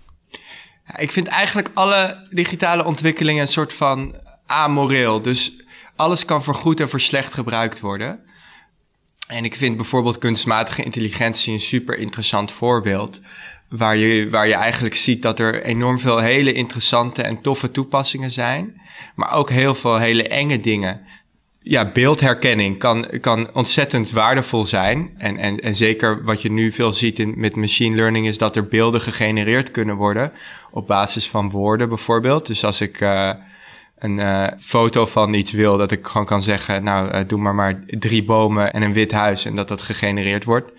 [0.86, 4.14] Ja, ik vind eigenlijk alle digitale ontwikkelingen een soort van
[4.46, 5.22] amoreel.
[5.22, 5.64] Dus
[5.96, 8.24] alles kan voor goed en voor slecht gebruikt worden.
[9.26, 13.20] En ik vind bijvoorbeeld kunstmatige intelligentie een super interessant voorbeeld.
[13.68, 18.30] Waar je, waar je eigenlijk ziet dat er enorm veel hele interessante en toffe toepassingen
[18.30, 18.80] zijn.
[19.14, 21.00] Maar ook heel veel hele enge dingen.
[21.62, 25.14] Ja, beeldherkenning kan, kan ontzettend waardevol zijn.
[25.18, 28.56] En, en, en zeker wat je nu veel ziet in, met machine learning is dat
[28.56, 30.32] er beelden gegenereerd kunnen worden.
[30.70, 32.46] Op basis van woorden bijvoorbeeld.
[32.46, 33.00] Dus als ik.
[33.00, 33.30] Uh,
[33.98, 37.54] een uh, foto van iets wil, dat ik gewoon kan zeggen, nou, uh, doe maar
[37.54, 40.70] maar drie bomen en een wit huis en dat dat gegenereerd wordt.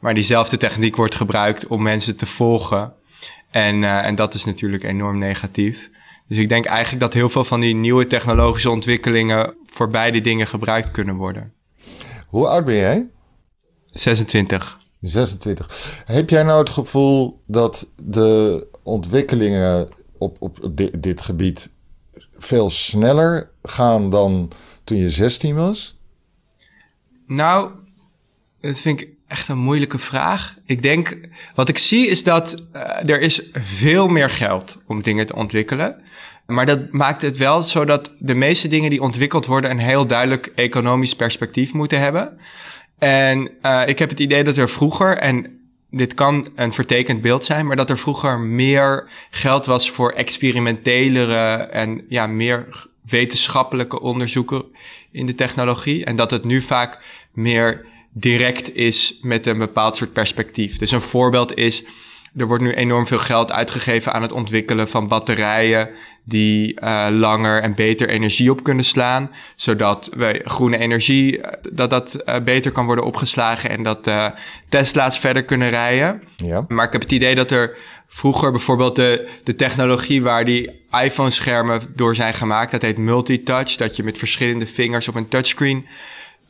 [0.00, 2.92] Maar diezelfde techniek wordt gebruikt om mensen te volgen.
[3.50, 5.90] En, uh, en dat is natuurlijk enorm negatief.
[6.28, 10.46] Dus ik denk eigenlijk dat heel veel van die nieuwe technologische ontwikkelingen voor beide dingen
[10.46, 11.52] gebruikt kunnen worden.
[12.28, 13.08] Hoe oud ben jij?
[13.90, 14.78] 26.
[15.00, 16.02] 26.
[16.06, 20.58] Heb jij nou het gevoel dat de ontwikkelingen op, op
[20.98, 21.70] dit gebied
[22.38, 24.50] veel sneller gaan dan
[24.84, 25.98] toen je 16 was?
[27.26, 27.70] Nou,
[28.60, 30.56] dat vind ik echt een moeilijke vraag.
[30.64, 31.18] Ik denk,
[31.54, 36.02] wat ik zie is dat uh, er is veel meer geld om dingen te ontwikkelen.
[36.46, 40.06] Maar dat maakt het wel zo dat de meeste dingen die ontwikkeld worden een heel
[40.06, 42.38] duidelijk economisch perspectief moeten hebben.
[42.98, 45.55] En uh, ik heb het idee dat er vroeger, en
[45.96, 51.54] dit kan een vertekend beeld zijn, maar dat er vroeger meer geld was voor experimentelere
[51.56, 54.64] en ja, meer wetenschappelijke onderzoeken
[55.10, 56.04] in de technologie.
[56.04, 56.98] En dat het nu vaak
[57.32, 60.78] meer direct is met een bepaald soort perspectief.
[60.78, 61.84] Dus een voorbeeld is
[62.36, 65.90] er wordt nu enorm veel geld uitgegeven aan het ontwikkelen van batterijen
[66.24, 71.90] die uh, langer en beter energie op kunnen slaan, zodat we groene energie eh, dat
[71.90, 74.26] dat uh, beter kan worden opgeslagen en dat uh,
[74.68, 76.22] Tesla's verder kunnen rijden.
[76.36, 76.64] Ja.
[76.68, 77.76] Maar ik heb het idee dat er
[78.08, 83.96] vroeger bijvoorbeeld de, de technologie waar die iPhone-schermen door zijn gemaakt, dat heet multitouch, dat
[83.96, 85.86] je met verschillende vingers op een touchscreen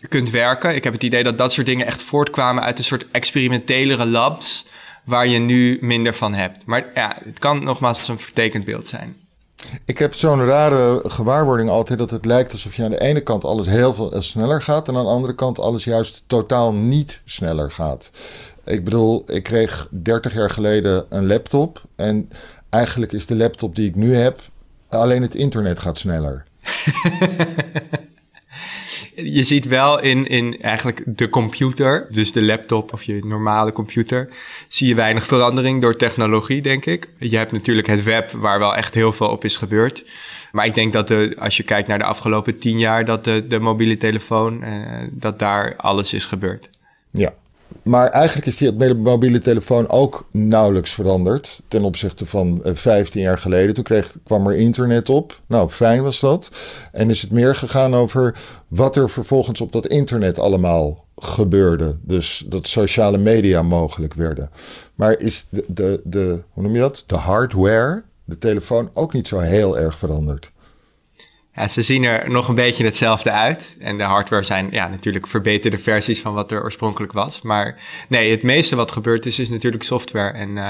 [0.09, 0.75] kunt werken.
[0.75, 4.67] Ik heb het idee dat dat soort dingen echt voortkwamen uit een soort experimentelere labs
[5.07, 6.67] waar je nu minder van hebt.
[6.67, 9.17] Maar ja, het kan nogmaals een vertekend beeld zijn.
[9.85, 13.45] Ik heb zo'n rare gewaarwording altijd dat het lijkt alsof je aan de ene kant
[13.45, 17.71] alles heel veel sneller gaat en aan de andere kant alles juist totaal niet sneller
[17.71, 18.11] gaat.
[18.65, 22.29] Ik bedoel, ik kreeg 30 jaar geleden een laptop en
[22.71, 24.41] eigenlijk is de laptop die ik nu heb,
[24.89, 26.45] alleen het internet gaat sneller.
[29.15, 34.29] je ziet wel in, in eigenlijk de computer, dus de laptop of je normale computer,
[34.69, 37.09] zie je weinig verandering door technologie, denk ik.
[37.19, 40.05] Je hebt natuurlijk het web waar wel echt heel veel op is gebeurd.
[40.53, 43.47] Maar ik denk dat de, als je kijkt naar de afgelopen tien jaar, dat de,
[43.47, 44.73] de mobiele telefoon, eh,
[45.11, 46.71] dat daar alles is gebeurd.
[47.11, 47.35] Ja,
[47.83, 53.39] maar eigenlijk is die mobiele telefoon ook nauwelijks veranderd ten opzichte van 15 eh, jaar
[53.39, 53.75] geleden.
[53.75, 55.41] Toen kreeg, kwam er internet op.
[55.47, 56.51] Nou, fijn was dat.
[56.93, 58.35] En is het meer gegaan over
[58.69, 61.99] wat er vervolgens op dat internet allemaal gebeurde.
[62.03, 64.51] Dus dat sociale media mogelijk werden.
[64.95, 67.05] Maar is de, de, de hoe noem je dat?
[67.07, 70.51] De hardware, de telefoon, ook niet zo heel erg veranderd?
[71.57, 73.77] Ja, ze zien er nog een beetje hetzelfde uit.
[73.79, 77.43] En de hardware zijn ja, natuurlijk verbeterde versies van wat er oorspronkelijk was.
[77.43, 80.31] Maar nee, het meeste wat gebeurd is, is natuurlijk software.
[80.31, 80.69] En uh,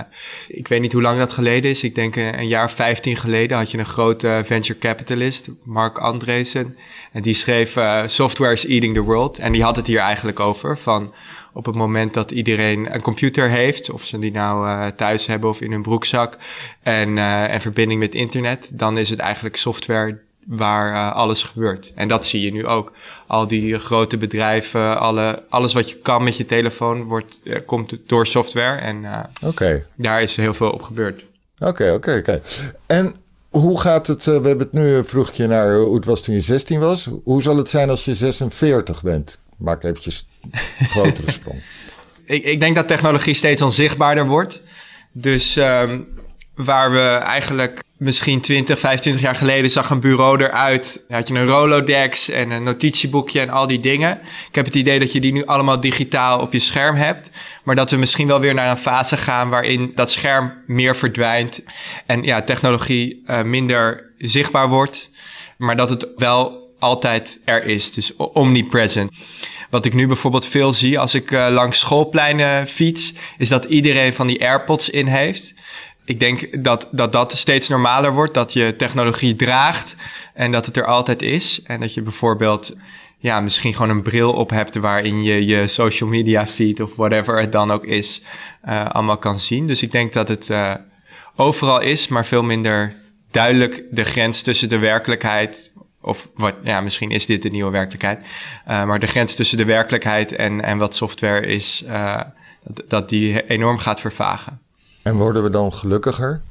[0.49, 1.83] ik weet niet hoe lang dat geleden is.
[1.83, 6.77] Ik denk een, jaar 15 geleden had je een grote venture capitalist, Mark Andreessen.
[7.13, 9.39] En die schreef uh, Software is Eating the World.
[9.39, 11.15] En die had het hier eigenlijk over van
[11.53, 15.51] op het moment dat iedereen een computer heeft, of ze die nou uh, thuis hebben
[15.51, 16.39] of in hun broekzak,
[16.83, 21.93] en, uh, en verbinding met internet, dan is het eigenlijk software waar uh, alles gebeurt.
[21.95, 22.93] En dat zie je nu ook.
[23.27, 27.97] Al die grote bedrijven, alle, alles wat je kan met je telefoon, wordt, uh, komt
[28.07, 28.81] door software.
[28.81, 29.85] En uh, okay.
[29.97, 31.27] daar is heel veel op gebeurd.
[31.59, 32.41] Oké, oké, oké.
[32.87, 33.13] En
[33.51, 36.41] hoe gaat het, we hebben het nu vroeg je naar hoe het was toen je
[36.41, 37.11] 16 was.
[37.25, 39.39] Hoe zal het zijn als je 46 bent?
[39.57, 40.27] Maak eventjes
[40.79, 41.63] een grotere sprong.
[42.25, 44.63] ik, ik denk dat technologie steeds onzichtbaarder wordt.
[45.13, 46.07] Dus um,
[46.57, 51.05] waar we eigenlijk misschien 20, 25 jaar geleden zag een bureau eruit.
[51.09, 54.21] had je een Rolodex en een notitieboekje en al die dingen.
[54.49, 57.31] Ik heb het idee dat je die nu allemaal digitaal op je scherm hebt.
[57.65, 61.63] Maar dat we misschien wel weer naar een fase gaan waarin dat scherm meer verdwijnt.
[62.07, 65.11] En ja, technologie uh, minder zichtbaar wordt.
[65.59, 67.93] Maar dat het wel altijd er is.
[67.93, 69.11] Dus omnipresent.
[69.71, 74.13] Wat ik nu bijvoorbeeld veel zie als ik uh, langs schoolpleinen fiets, is dat iedereen
[74.13, 75.55] van die AirPods in heeft.
[76.07, 79.97] Ik denk dat, dat dat steeds normaler wordt, dat je technologie draagt
[80.35, 81.63] en dat het er altijd is.
[81.63, 82.77] En dat je bijvoorbeeld
[83.19, 87.41] ja, misschien gewoon een bril op hebt waarin je je social media feed of whatever
[87.41, 88.23] het dan ook is,
[88.69, 89.67] uh, allemaal kan zien.
[89.67, 90.75] Dus ik denk dat het uh,
[91.37, 92.95] overal is, maar veel minder
[93.31, 95.73] duidelijk de grens tussen de werkelijkheid.
[96.01, 98.19] Of wat, ja, misschien is dit de nieuwe werkelijkheid.
[98.69, 101.85] Uh, maar de grens tussen de werkelijkheid en, en wat software is,
[102.89, 104.66] dat die enorm gaat vervagen.
[105.07, 106.43] En worden we dan gelukkiger?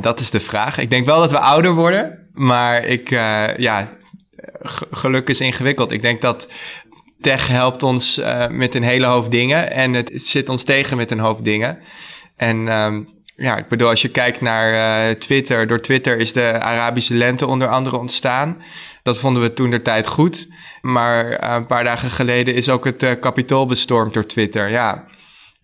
[0.00, 0.78] dat is de vraag.
[0.78, 3.08] Ik denk wel dat we ouder worden, maar ik,
[3.56, 3.96] ja,
[4.90, 5.92] geluk is ingewikkeld.
[5.92, 6.48] Ik denk dat
[7.20, 11.10] tech helpt ons uh, met een hele hoop dingen en het zit ons tegen met
[11.10, 11.78] een hoop dingen.
[12.36, 14.72] En um, ja, ik bedoel, als je kijkt naar
[15.08, 18.62] uh, Twitter, door Twitter is de Arabische lente onder andere ontstaan.
[19.02, 20.48] Dat vonden we toen de tijd goed.
[20.80, 24.70] Maar uh, een paar dagen geleden is ook het kapitool bestormd door Twitter.
[24.70, 25.04] Ja,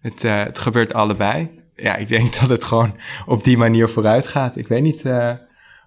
[0.07, 1.51] het, het gebeurt allebei.
[1.77, 2.95] Ja, ik denk dat het gewoon
[3.27, 4.57] op die manier vooruit gaat.
[4.57, 5.03] Ik weet niet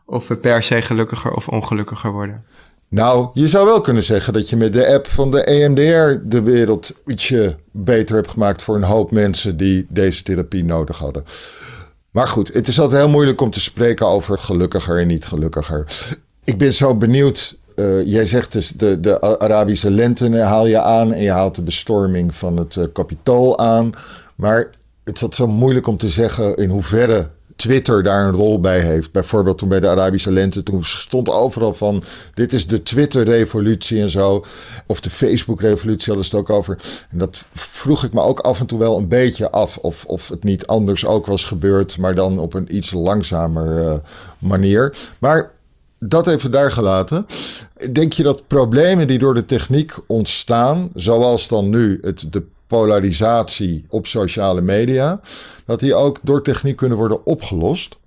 [0.05, 2.43] of we per se gelukkiger of ongelukkiger worden.
[2.89, 6.41] Nou, je zou wel kunnen zeggen dat je met de app van de EMDR de
[6.41, 11.23] wereld ietsje beter hebt gemaakt voor een hoop mensen die deze therapie nodig hadden.
[12.11, 15.85] Maar goed, het is altijd heel moeilijk om te spreken over gelukkiger en niet gelukkiger.
[16.43, 17.57] Ik ben zo benieuwd.
[17.79, 21.61] Uh, jij zegt dus de, de Arabische lente haal je aan en je haalt de
[21.61, 23.91] bestorming van het uh, kapitool aan.
[24.35, 24.69] Maar
[25.03, 29.11] het is zo moeilijk om te zeggen in hoeverre Twitter daar een rol bij heeft.
[29.11, 34.09] Bijvoorbeeld toen bij de Arabische lente, toen stond overal van dit is de Twitter-revolutie en
[34.09, 34.45] zo.
[34.85, 36.77] Of de Facebook-revolutie hadden het ook over.
[37.09, 40.29] En dat vroeg ik me ook af en toe wel een beetje af of, of
[40.29, 43.93] het niet anders ook was gebeurd, maar dan op een iets langzamer uh,
[44.39, 44.97] manier.
[45.19, 45.51] Maar
[45.99, 47.25] dat even daar gelaten.
[47.91, 53.85] Denk je dat problemen die door de techniek ontstaan, zoals dan nu het, de polarisatie
[53.89, 55.21] op sociale media,
[55.65, 57.97] dat die ook door techniek kunnen worden opgelost?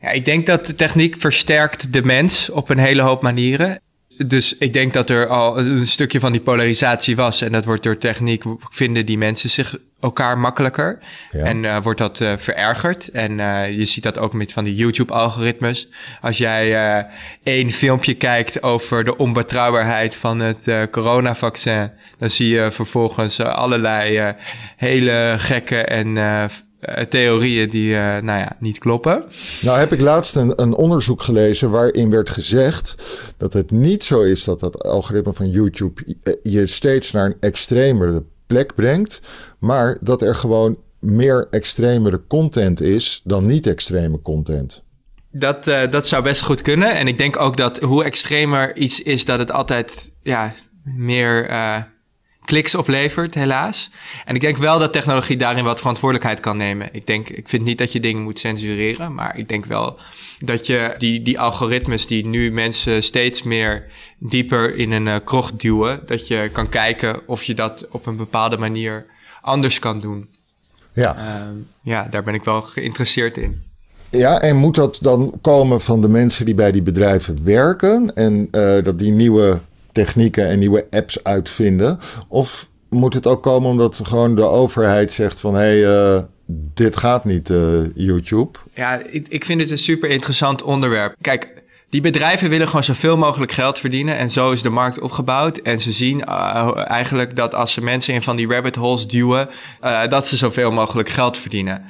[0.00, 3.80] Ja, ik denk dat de techniek versterkt de mens op een hele hoop manieren.
[4.26, 7.40] Dus ik denk dat er al een stukje van die polarisatie was.
[7.40, 10.98] En dat wordt door techniek, vinden die mensen zich elkaar makkelijker.
[11.30, 13.08] En uh, wordt dat uh, verergerd.
[13.08, 15.88] En uh, je ziet dat ook met van die YouTube-algoritmes.
[16.20, 17.06] Als jij
[17.42, 24.34] één filmpje kijkt over de onbetrouwbaarheid van het coronavaccin, dan zie je vervolgens allerlei
[24.76, 26.16] hele gekke en
[27.08, 29.24] theorieën die uh, nou ja, niet kloppen.
[29.60, 32.94] Nou heb ik laatst een, een, onderzoek gelezen waarin werd gezegd
[33.36, 37.36] dat het niet zo is dat dat algoritme van YouTube eh, je steeds naar een
[37.40, 39.20] extremere plek brengt,
[39.58, 44.82] maar dat er gewoon meer extremere content is dan niet extreme content.
[45.30, 46.96] Dat, uh, dat zou best goed kunnen.
[46.96, 51.50] En ik denk ook dat hoe extremer iets is, dat het altijd ja, meer
[52.48, 53.90] kliks oplevert, helaas.
[54.24, 56.88] En ik denk wel dat technologie daarin wat verantwoordelijkheid kan nemen.
[56.92, 59.98] Ik denk, ik vind niet dat je dingen moet censureren, maar ik denk wel
[60.38, 63.84] dat je die, die algoritmes die nu mensen steeds meer
[64.18, 68.16] dieper in een uh, krocht duwen, dat je kan kijken of je dat op een
[68.16, 69.06] bepaalde manier
[69.40, 70.28] anders kan doen.
[70.92, 71.16] Ja.
[71.16, 71.22] Uh,
[71.82, 73.62] ja, daar ben ik wel geïnteresseerd in.
[74.10, 78.48] Ja, en moet dat dan komen van de mensen die bij die bedrijven werken en
[78.52, 79.60] uh, dat die nieuwe
[80.04, 81.98] technieken en nieuwe apps uitvinden?
[82.28, 86.22] Of moet het ook komen omdat gewoon de overheid zegt van hé, hey, uh,
[86.74, 88.58] dit gaat niet, uh, YouTube?
[88.74, 91.14] Ja, ik, ik vind het een super interessant onderwerp.
[91.20, 94.16] Kijk, die bedrijven willen gewoon zoveel mogelijk geld verdienen.
[94.16, 95.56] En zo is de markt opgebouwd.
[95.56, 99.48] En ze zien uh, eigenlijk dat als ze mensen in van die rabbit holes duwen,
[100.08, 101.84] dat ze zoveel mogelijk geld verdienen.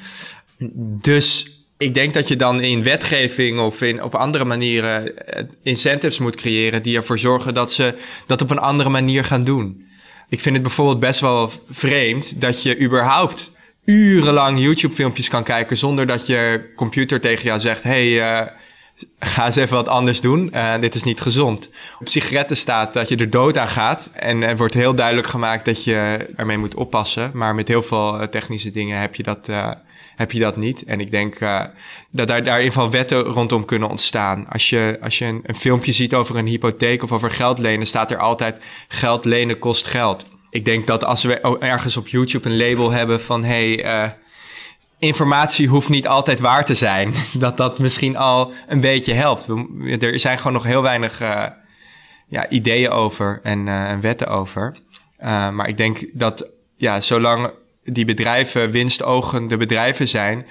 [1.00, 6.18] Dus ik denk dat je dan in wetgeving of in, op andere manieren eh, incentives
[6.18, 7.94] moet creëren die ervoor zorgen dat ze
[8.26, 9.86] dat op een andere manier gaan doen.
[10.28, 13.52] Ik vind het bijvoorbeeld best wel vreemd dat je überhaupt
[13.84, 18.46] urenlang YouTube-filmpjes kan kijken zonder dat je computer tegen jou zegt: hey, uh,
[19.18, 20.50] ga eens even wat anders doen.
[20.54, 21.70] Uh, dit is niet gezond.
[22.00, 24.10] Op sigaretten staat dat je er dood aan gaat.
[24.14, 27.30] En er wordt heel duidelijk gemaakt dat je ermee moet oppassen.
[27.34, 29.50] Maar met heel veel technische dingen heb je dat
[30.18, 30.84] heb je dat niet.
[30.84, 31.64] En ik denk uh,
[32.10, 34.46] dat daar, daar in van wetten rondom kunnen ontstaan.
[34.48, 38.10] Als je, als je een, filmpje ziet over een hypotheek of over geld lenen, staat
[38.10, 38.56] er altijd
[38.88, 40.28] geld lenen kost geld.
[40.50, 44.10] Ik denk dat als we ergens op YouTube een label hebben van hey, uh,
[44.98, 49.48] informatie hoeft niet altijd waar te zijn, dat dat misschien al een beetje helpt.
[49.98, 51.44] Er zijn gewoon nog heel weinig uh,
[52.28, 54.78] ja, ideeën over en, en wetten over.
[55.52, 57.50] maar ik denk dat ja, zolang
[57.92, 60.46] die bedrijven winstogende bedrijven zijn,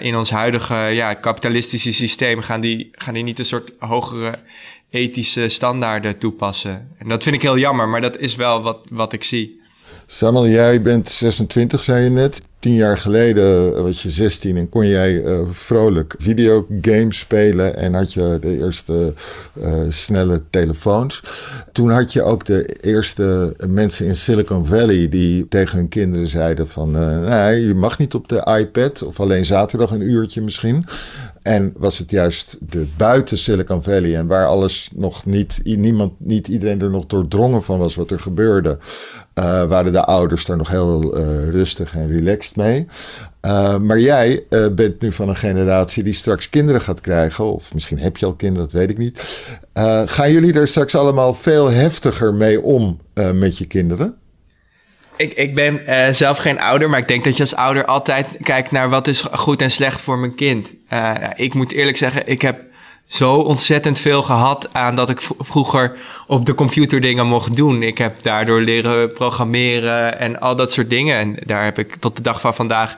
[0.00, 4.38] in ons huidige ja, kapitalistische systeem gaan die, gaan die niet een soort hogere
[4.90, 6.88] ethische standaarden toepassen.
[6.98, 9.60] En dat vind ik heel jammer, maar dat is wel wat, wat ik zie.
[10.06, 12.42] Samuel, jij bent 26, zei je net.
[12.66, 18.12] Tien jaar geleden was je 16 en kon jij uh, vrolijk videogames spelen en had
[18.12, 19.14] je de eerste
[19.52, 21.22] uh, snelle telefoons.
[21.72, 26.68] Toen had je ook de eerste mensen in Silicon Valley die tegen hun kinderen zeiden
[26.68, 26.90] van
[27.24, 30.84] nee, je mag niet op de iPad of alleen zaterdag een uurtje misschien.
[31.42, 36.48] En was het juist de buiten Silicon Valley en waar alles nog niet, niemand, niet
[36.48, 38.78] iedereen er nog doordrongen van was wat er gebeurde,
[39.68, 41.18] waren de ouders daar nog heel
[41.50, 42.86] rustig en relaxed mee.
[43.42, 47.98] Uh, maar jij bent nu van een generatie die straks kinderen gaat krijgen, of misschien
[47.98, 49.20] heb je al kinderen, dat weet ik niet.
[50.06, 53.00] gaan jullie er straks allemaal veel heftiger mee om
[53.32, 54.14] met je kinderen?
[55.16, 55.80] Ik, ik ben
[56.14, 59.20] zelf geen ouder, maar ik denk dat je als ouder altijd kijkt naar wat is
[59.32, 60.68] goed en slecht voor mijn kind.
[61.34, 62.65] Ik moet eerlijk zeggen, ik heb
[63.06, 67.82] zo ontzettend veel gehad aan dat ik vroeger op de computer dingen mocht doen.
[67.82, 71.18] Ik heb daardoor leren programmeren en al dat soort dingen.
[71.18, 72.96] En daar heb ik tot de dag van vandaag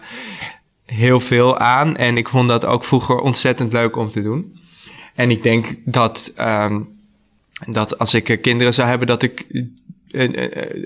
[0.85, 1.97] heel veel aan.
[1.97, 4.61] En ik vond dat ook vroeger ontzettend leuk om te doen.
[5.15, 6.89] En ik denk dat, um,
[7.67, 9.47] dat als ik kinderen zou hebben, dat ik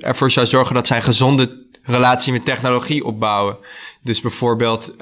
[0.00, 3.56] ervoor zou zorgen dat zij een gezonde relatie met technologie opbouwen.
[4.02, 4.96] Dus bijvoorbeeld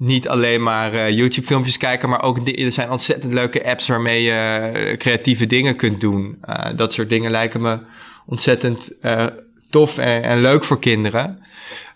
[0.00, 4.72] niet alleen maar uh, YouTube-filmpjes kijken, maar ook er zijn ontzettend leuke apps waarmee je
[4.74, 6.38] uh, creatieve dingen kunt doen.
[6.76, 7.78] dat soort dingen lijken me
[8.26, 8.92] ontzettend
[9.70, 11.38] tof en, leuk voor kinderen.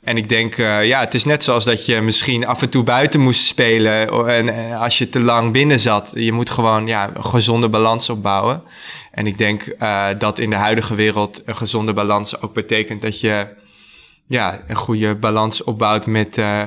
[0.03, 3.21] En ik denk, ja, het is net zoals dat je misschien af en toe buiten
[3.21, 4.09] moest spelen.
[4.29, 6.13] En, als je te lang binnen zat.
[6.15, 8.63] Je moet gewoon ja, een gezonde balans opbouwen.
[9.11, 9.77] En ik denk
[10.19, 13.47] dat in de huidige wereld een gezonde balans ook betekent dat je
[14.27, 16.65] ja, een goede balans opbouwt met, uh,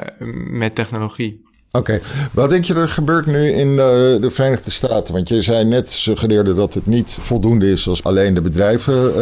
[0.50, 1.46] met technologie.
[1.72, 2.00] Oké,
[2.32, 5.14] wat denk je er gebeurt nu in de, de, Verenigde Staten?
[5.14, 9.16] Want je zei net, suggereerde dat het niet voldoende is als alleen de bedrijven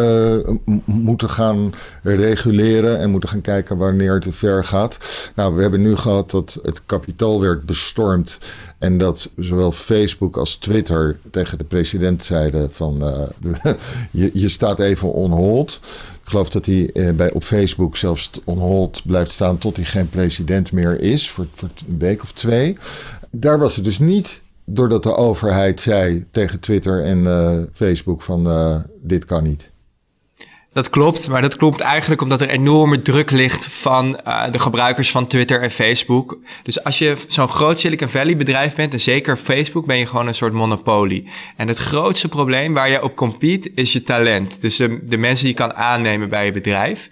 [0.66, 4.98] uh, moeten gaan reguleren en moeten gaan kijken wanneer het te ver gaat.
[5.36, 8.38] Nou, we hebben nu gehad dat het kapitaal werd bestormd
[8.80, 12.98] en dat zowel Facebook als Twitter tegen de president zeiden van
[14.12, 15.80] je, je staat even on hold.
[16.26, 19.86] Ik geloof dat hij eh, bij, op Facebook zelfs on hold blijft staan tot hij
[19.86, 21.48] geen president meer is, voor,
[21.88, 22.78] een week of twee.
[23.32, 28.48] Daar was het dus niet doordat de overheid zei tegen Twitter en uh, Facebook van
[28.48, 29.70] uh, dit kan niet.
[30.76, 35.12] Dat klopt, maar dat klopt eigenlijk omdat er enorme druk ligt van uh, de gebruikers
[35.12, 36.38] van Twitter en Facebook.
[36.64, 40.28] Dus als je zo'n groot Silicon Valley bedrijf bent, en zeker Facebook, ben je gewoon
[40.28, 41.30] een soort monopolie.
[41.56, 44.62] En het grootste probleem waar je op compete is je talent.
[44.62, 47.10] Dus de, mensen die je kan aannemen bij je bedrijf.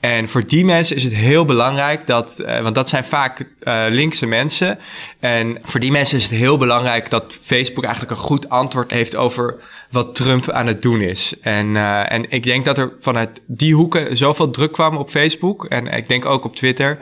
[0.00, 3.84] En voor die mensen is het heel belangrijk dat, uh, want dat zijn vaak uh,
[3.88, 4.78] linkse mensen.
[5.20, 9.16] En voor die mensen is het heel belangrijk dat Facebook eigenlijk een goed antwoord heeft
[9.16, 9.56] over
[9.90, 11.34] wat Trump aan het doen is.
[11.40, 15.64] En, en ik denk dat er vanuit die hoeken zoveel druk kwam op Facebook.
[15.64, 16.98] En ik denk ook op Twitter.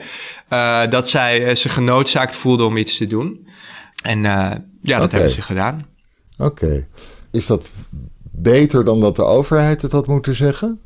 [0.89, 3.47] dat zij zich genoodzaakt voelden om iets te doen.
[4.03, 4.21] En
[4.81, 5.87] ja, dat hebben ze gedaan.
[6.37, 6.87] Oké.
[7.31, 7.71] Is dat
[8.31, 10.79] beter dan dat de overheid het had moeten zeggen?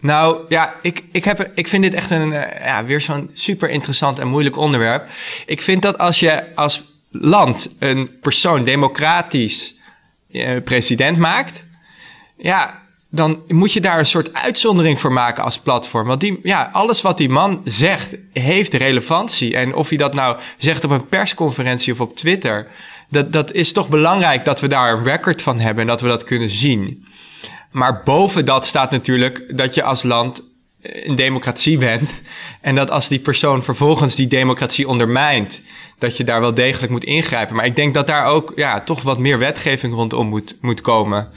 [0.00, 2.30] Nou ja, ik, ik, heb, ik vind dit echt een,
[2.64, 5.08] ja, weer zo'n super interessant en moeilijk onderwerp.
[5.46, 9.74] Ik vind dat als je als land een persoon democratisch
[10.64, 11.64] president maakt,
[12.36, 12.82] ja,
[13.14, 16.06] dan moet je daar een soort uitzondering voor maken als platform.
[16.06, 19.56] Want die, ja, alles wat die man zegt, heeft relevantie.
[19.56, 22.66] En of hij dat nou zegt op een persconferentie of op Twitter,
[23.08, 26.08] dat, dat is toch belangrijk dat we daar een record van hebben en dat we
[26.08, 27.06] dat kunnen zien.
[27.70, 30.42] Maar boven dat staat natuurlijk dat je als land
[30.84, 32.22] een democratie bent.
[32.60, 35.62] En dat als die persoon vervolgens die democratie ondermijnt,
[35.98, 37.56] dat je daar wel degelijk moet ingrijpen.
[37.56, 41.28] Maar ik denk dat daar ook ja, toch wat meer wetgeving rondom moet, moet komen.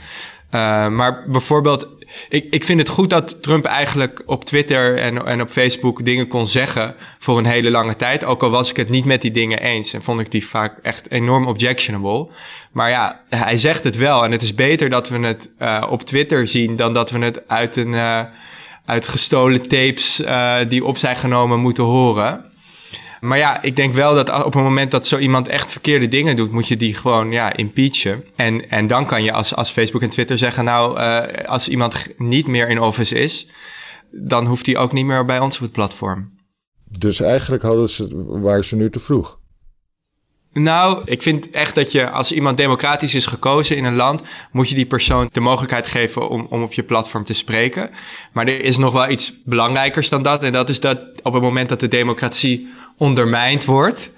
[0.54, 1.88] Uh, maar bijvoorbeeld
[2.28, 6.28] ik, ik vind het goed dat Trump eigenlijk op Twitter en, en op Facebook dingen
[6.28, 8.24] kon zeggen voor een hele lange tijd.
[8.24, 10.78] Ook al was ik het niet met die dingen eens en vond ik die vaak
[10.82, 12.28] echt enorm objectionable.
[12.72, 14.24] Maar ja, hij zegt het wel.
[14.24, 17.48] En het is beter dat we het uh, op Twitter zien dan dat we het
[17.48, 17.92] uit een.
[17.92, 18.20] Uh,
[18.84, 20.22] uit gestolen tapes
[20.68, 22.47] die op zijn genomen moeten horen.
[23.20, 26.36] Maar ja, ik denk wel dat op het moment dat zo iemand echt verkeerde dingen
[26.36, 28.24] doet, moet je die gewoon ja, impeachen.
[28.36, 32.06] En, en dan kan je als, als Facebook en Twitter zeggen, nou, uh, als iemand
[32.16, 33.48] niet meer in office is,
[34.10, 36.36] dan hoeft hij ook niet meer bij ons op het platform.
[36.98, 39.38] Dus eigenlijk hadden ze, waren ze nu te vroeg.
[40.58, 44.68] Nou, ik vind echt dat je als iemand democratisch is gekozen in een land, moet
[44.68, 47.90] je die persoon de mogelijkheid geven om, om op je platform te spreken.
[48.32, 50.42] Maar er is nog wel iets belangrijkers dan dat.
[50.42, 54.10] En dat is dat op het moment dat de democratie ondermijnd wordt,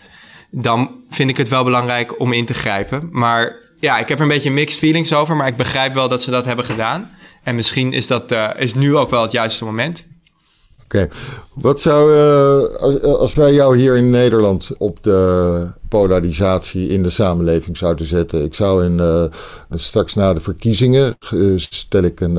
[0.51, 3.09] dan vind ik het wel belangrijk om in te grijpen.
[3.13, 6.23] Maar ja, ik heb er een beetje mixed feelings over, maar ik begrijp wel dat
[6.23, 7.11] ze dat hebben gedaan.
[7.43, 10.07] En misschien is dat uh, is nu ook wel het juiste moment.
[10.95, 11.09] Oké,
[11.55, 17.77] wat zou, uh, als wij jou hier in Nederland op de polarisatie in de samenleving
[17.77, 18.43] zouden zetten.
[18.43, 19.25] Ik zou in, uh,
[19.71, 21.17] straks na de verkiezingen,
[21.55, 22.37] stel ik een,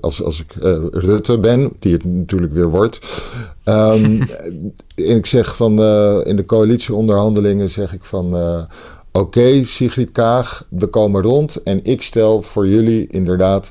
[0.00, 0.54] als, als ik
[0.90, 2.98] Rutte ben, die het natuurlijk weer wordt.
[3.64, 4.20] Um,
[4.94, 5.82] en ik zeg van,
[6.24, 8.36] in de coalitieonderhandelingen zeg ik van...
[9.12, 13.70] Oké, Sigrid Kaag, we komen rond en ik stel voor jullie inderdaad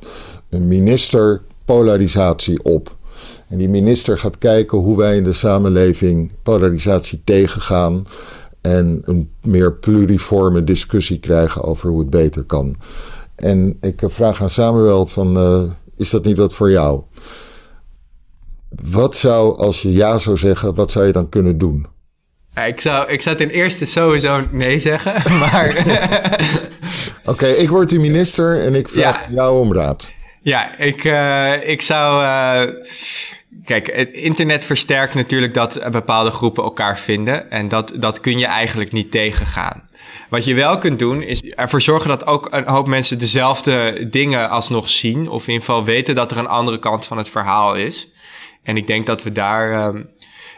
[0.50, 2.96] een minister polarisatie op.
[3.54, 8.06] En die minister gaat kijken hoe wij in de samenleving polarisatie tegengaan.
[8.62, 12.76] En een meer pluriforme discussie krijgen over hoe het beter kan.
[13.36, 17.02] En ik vraag aan Samuel van, uh, is dat niet wat voor jou?
[18.70, 21.88] Wat zou, als je ja zou zeggen, wat zou je dan kunnen doen?
[22.66, 25.86] ik, zou, ik zou ten eerste sowieso nee zeggen, maar...
[27.32, 30.12] Oké, ik word de minister en ik vraag jou om raad.
[30.42, 32.24] Ja, ik, uh, ik zou...
[32.24, 32.74] Uh,
[33.66, 37.52] kijk, het internet versterkt natuurlijk dat bepaalde groepen elkaar vinden.
[37.52, 39.90] En dat, dat kun je eigenlijk niet tegengaan.
[40.30, 44.50] Wat je wel kunt doen, is ervoor zorgen dat ook een hoop mensen dezelfde dingen
[44.50, 45.30] alsnog zien.
[45.30, 48.12] Of in ieder geval weten dat er een andere kant van het verhaal is.
[48.64, 49.96] En ik denk dat we daar...
[49.96, 50.02] Uh,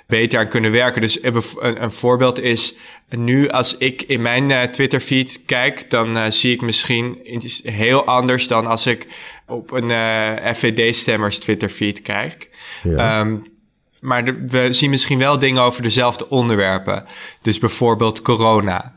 [0.08, 1.02] beter aan kunnen werken.
[1.02, 1.44] Dus een,
[1.84, 2.76] een voorbeeld is,
[3.10, 7.20] nu als ik in mijn uh, Twitter feed kijk, dan uh, zie ik misschien
[7.64, 9.08] heel anders dan als ik
[9.48, 12.50] op een uh, eh, FVD-stemmers Twitter feed kijk.
[12.84, 13.20] Ja.
[13.20, 13.54] Um,
[14.00, 17.06] maar de, we zien misschien wel dingen over dezelfde onderwerpen.
[17.42, 18.96] Dus bijvoorbeeld corona.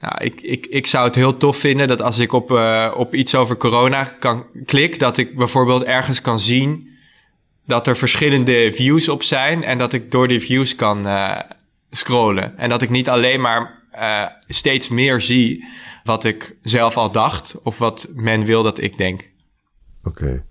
[0.00, 2.50] Nou, ik, ik, ik zou het heel tof vinden dat als ik op,
[2.96, 6.89] op iets over corona kan klik, dat ik bijvoorbeeld ergens kan zien
[7.66, 11.38] dat er verschillende views op zijn en dat ik door die views kan uh,
[11.90, 12.58] scrollen.
[12.58, 15.64] En dat ik niet alleen maar uh, steeds meer zie
[16.04, 19.28] wat ik zelf al dacht of wat men wil dat ik denk.
[20.02, 20.44] Oké.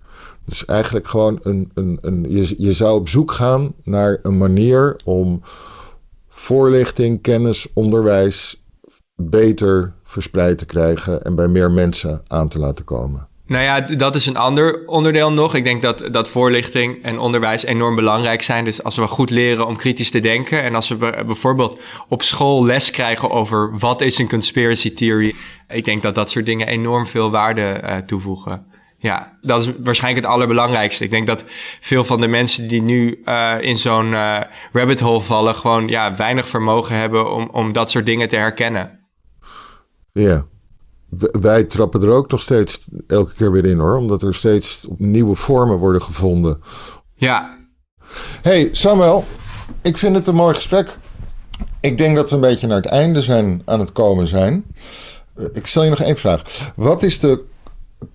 [0.44, 5.00] Dus eigenlijk gewoon een, een, een je, je zou op zoek gaan naar een manier
[5.04, 5.42] om
[6.28, 8.64] voorlichting, kennis, onderwijs
[9.14, 13.28] beter verspreid te krijgen en bij meer mensen aan te laten komen.
[13.50, 15.54] Nou ja, dat is een ander onderdeel nog.
[15.54, 18.64] Ik denk dat, dat voorlichting en onderwijs enorm belangrijk zijn.
[18.64, 20.96] Dus als we goed leren om kritisch te denken en als we
[21.26, 25.34] bijvoorbeeld op school les krijgen over wat is een conspiracy theory,
[25.68, 28.66] ik denk dat dat soort dingen enorm veel waarde uh, toevoegen.
[28.98, 31.04] Ja, dat is waarschijnlijk het allerbelangrijkste.
[31.04, 31.44] Ik denk dat
[31.80, 34.40] veel van de mensen die nu uh, in zo'n uh,
[34.72, 38.98] rabbit hole vallen, gewoon ja, weinig vermogen hebben om, om dat soort dingen te herkennen.
[40.12, 40.46] Ja,
[41.40, 43.96] wij trappen er ook nog steeds elke keer weer in hoor.
[43.96, 46.62] Omdat er steeds nieuwe vormen worden gevonden.
[47.14, 47.58] Ja.
[48.42, 49.24] Hey Samuel,
[49.82, 50.98] ik vind het een mooi gesprek.
[51.80, 54.64] Ik denk dat we een beetje naar het einde zijn aan het komen zijn.
[55.34, 56.72] Eh, ik stel je nog één vraag.
[56.76, 57.44] Wat is de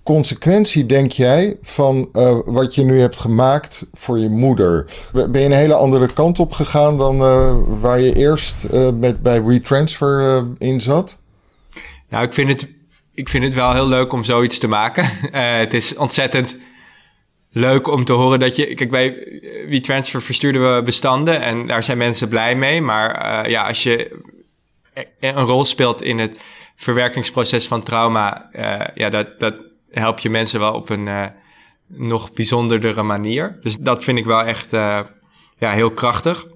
[0.02, 4.84] consequentie, denk jij, van uh, wat je nu hebt gemaakt voor je moeder?
[5.12, 9.22] Ben je een hele andere kant op gegaan dan uh, waar je eerst uh, met,
[9.22, 11.18] bij WeTransfer in zat?
[12.08, 12.68] Nou, ik vind het
[13.16, 15.04] ik vind het wel heel leuk om zoiets te maken.
[15.04, 15.10] Uh,
[15.64, 16.56] het is ontzettend
[17.50, 18.74] leuk om te horen dat je...
[18.74, 22.80] Kijk, bij WeTransfer verstuurden we bestanden en daar zijn mensen blij mee.
[22.80, 24.20] Maar uh, ja, als je
[25.20, 26.40] een rol speelt in het
[26.76, 28.48] verwerkingsproces van trauma...
[28.94, 29.54] Ja, dat, dat
[29.90, 31.32] help je mensen wel op een
[31.86, 33.58] nog bijzonderdere manier.
[33.62, 34.70] Dus dat vind ik wel echt
[35.58, 36.46] ja, heel krachtig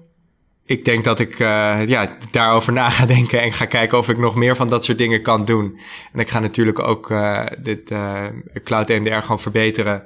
[0.71, 4.17] ik denk dat ik uh, ja, daarover na ga denken en ga kijken of ik
[4.17, 5.79] nog meer van dat soort dingen kan doen.
[6.13, 8.25] En ik ga natuurlijk ook uh, dit uh,
[8.63, 10.03] Cloud MDR gewoon verbeteren.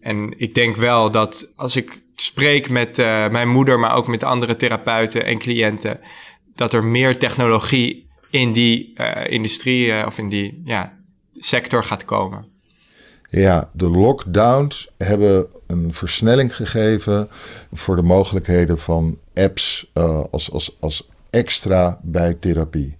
[0.00, 2.96] En ik denk wel dat als ik spreek met
[3.30, 6.00] mijn moeder, maar ook met andere therapeuten en cliënten,
[6.54, 8.94] dat er meer technologie in die
[9.28, 10.98] industrie of in die ja,
[11.34, 12.55] sector gaat komen.
[13.30, 17.28] Ja, de lockdowns hebben een versnelling gegeven
[17.72, 22.96] voor de mogelijkheden van apps uh, als, als, als extra bij therapie.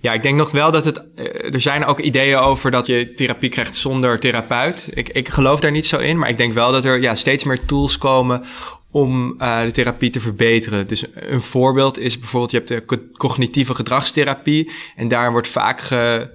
[0.00, 1.02] Ja, ik denk nog wel dat het.
[1.14, 4.88] Eh, er zijn ook ideeën over dat je therapie krijgt zonder therapeut.
[4.90, 7.44] Ik, ik geloof daar niet zo in, maar ik denk wel dat er ja, steeds
[7.44, 8.44] meer tools komen
[8.90, 10.86] om uh, de therapie te verbeteren.
[10.86, 14.70] Dus een voorbeeld is bijvoorbeeld: je hebt de cognitieve gedragstherapie.
[14.96, 16.30] En daar wordt vaak ge,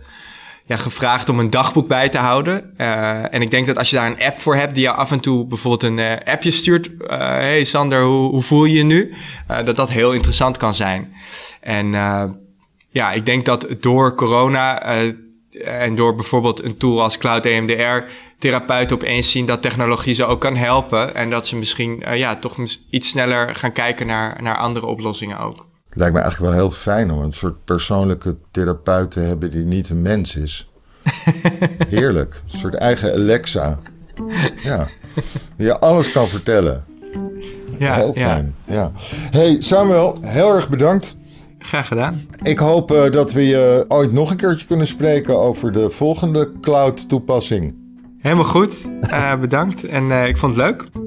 [0.68, 2.74] ja, gevraagd om een dagboek bij te houden.
[2.78, 5.12] Uh, en ik denk dat als je daar een app voor hebt die je af
[5.12, 6.88] en toe bijvoorbeeld een uh, appje stuurt.
[6.88, 9.14] Uh, hey Sander, hoe, hoe voel je je nu?
[9.66, 11.14] dat dat heel interessant kan zijn.
[11.62, 11.90] En
[12.90, 14.82] ja, ik denk dat door corona
[15.64, 20.42] en door bijvoorbeeld een tool als Cloud EMDR therapeuten opeens zien dat technologie ze ook
[20.42, 21.16] kan helpen.
[21.16, 22.58] En dat ze misschien ja, toch
[22.90, 25.67] iets sneller gaan kijken naar, naar andere oplossingen ook.
[25.98, 29.90] Lijkt me eigenlijk wel heel fijn om een soort persoonlijke therapeut te hebben die niet
[29.90, 30.70] een mens is.
[31.90, 32.42] Heerlijk.
[32.52, 33.80] Een soort eigen Alexa.
[34.58, 34.88] Ja.
[35.56, 36.86] Die je alles kan vertellen.
[37.78, 38.56] Ja, heel fijn.
[38.66, 38.92] Ja.
[39.32, 41.16] Hey Samuel, heel erg bedankt.
[41.60, 42.28] Graag gedaan.
[42.42, 46.52] Ik hoop uh, dat we je ooit nog een keertje kunnen spreken over de volgende
[46.62, 47.76] cloud toepassing.
[48.20, 48.86] Helemaal goed.
[49.02, 49.84] Uh, bedankt.
[49.84, 51.07] En ik vond het leuk.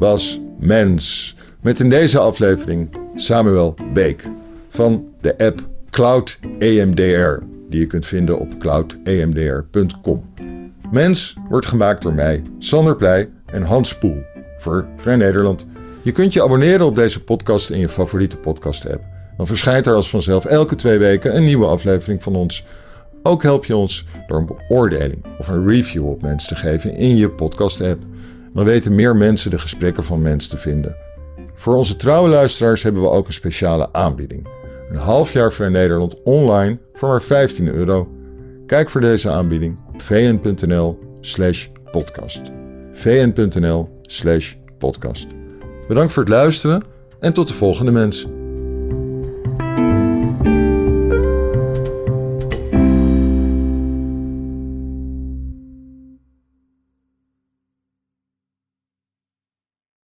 [0.00, 1.34] Was Mens.
[1.60, 4.24] Met in deze aflevering Samuel Beek
[4.68, 10.32] van de app Cloud EMDR, die je kunt vinden op cloudemdr.com.
[10.90, 14.22] Mens wordt gemaakt door mij, Sander Pleij en Hans Poel
[14.58, 15.66] voor Vrij Nederland.
[16.02, 19.02] Je kunt je abonneren op deze podcast in je favoriete podcast-app.
[19.36, 22.66] Dan verschijnt er als vanzelf elke twee weken een nieuwe aflevering van ons.
[23.22, 27.16] Ook help je ons door een beoordeling of een review op Mens te geven in
[27.16, 28.02] je podcast-app.
[28.54, 30.96] Dan weten meer mensen de gesprekken van Mens te vinden.
[31.54, 34.48] Voor onze trouwe luisteraars hebben we ook een speciale aanbieding.
[34.90, 38.08] Een half jaar Vrij Nederland online voor maar 15 euro.
[38.66, 42.40] Kijk voor deze aanbieding op vn.nl slash podcast.
[42.92, 45.26] vn.nl slash podcast.
[45.88, 46.82] Bedankt voor het luisteren
[47.20, 48.39] en tot de volgende mens.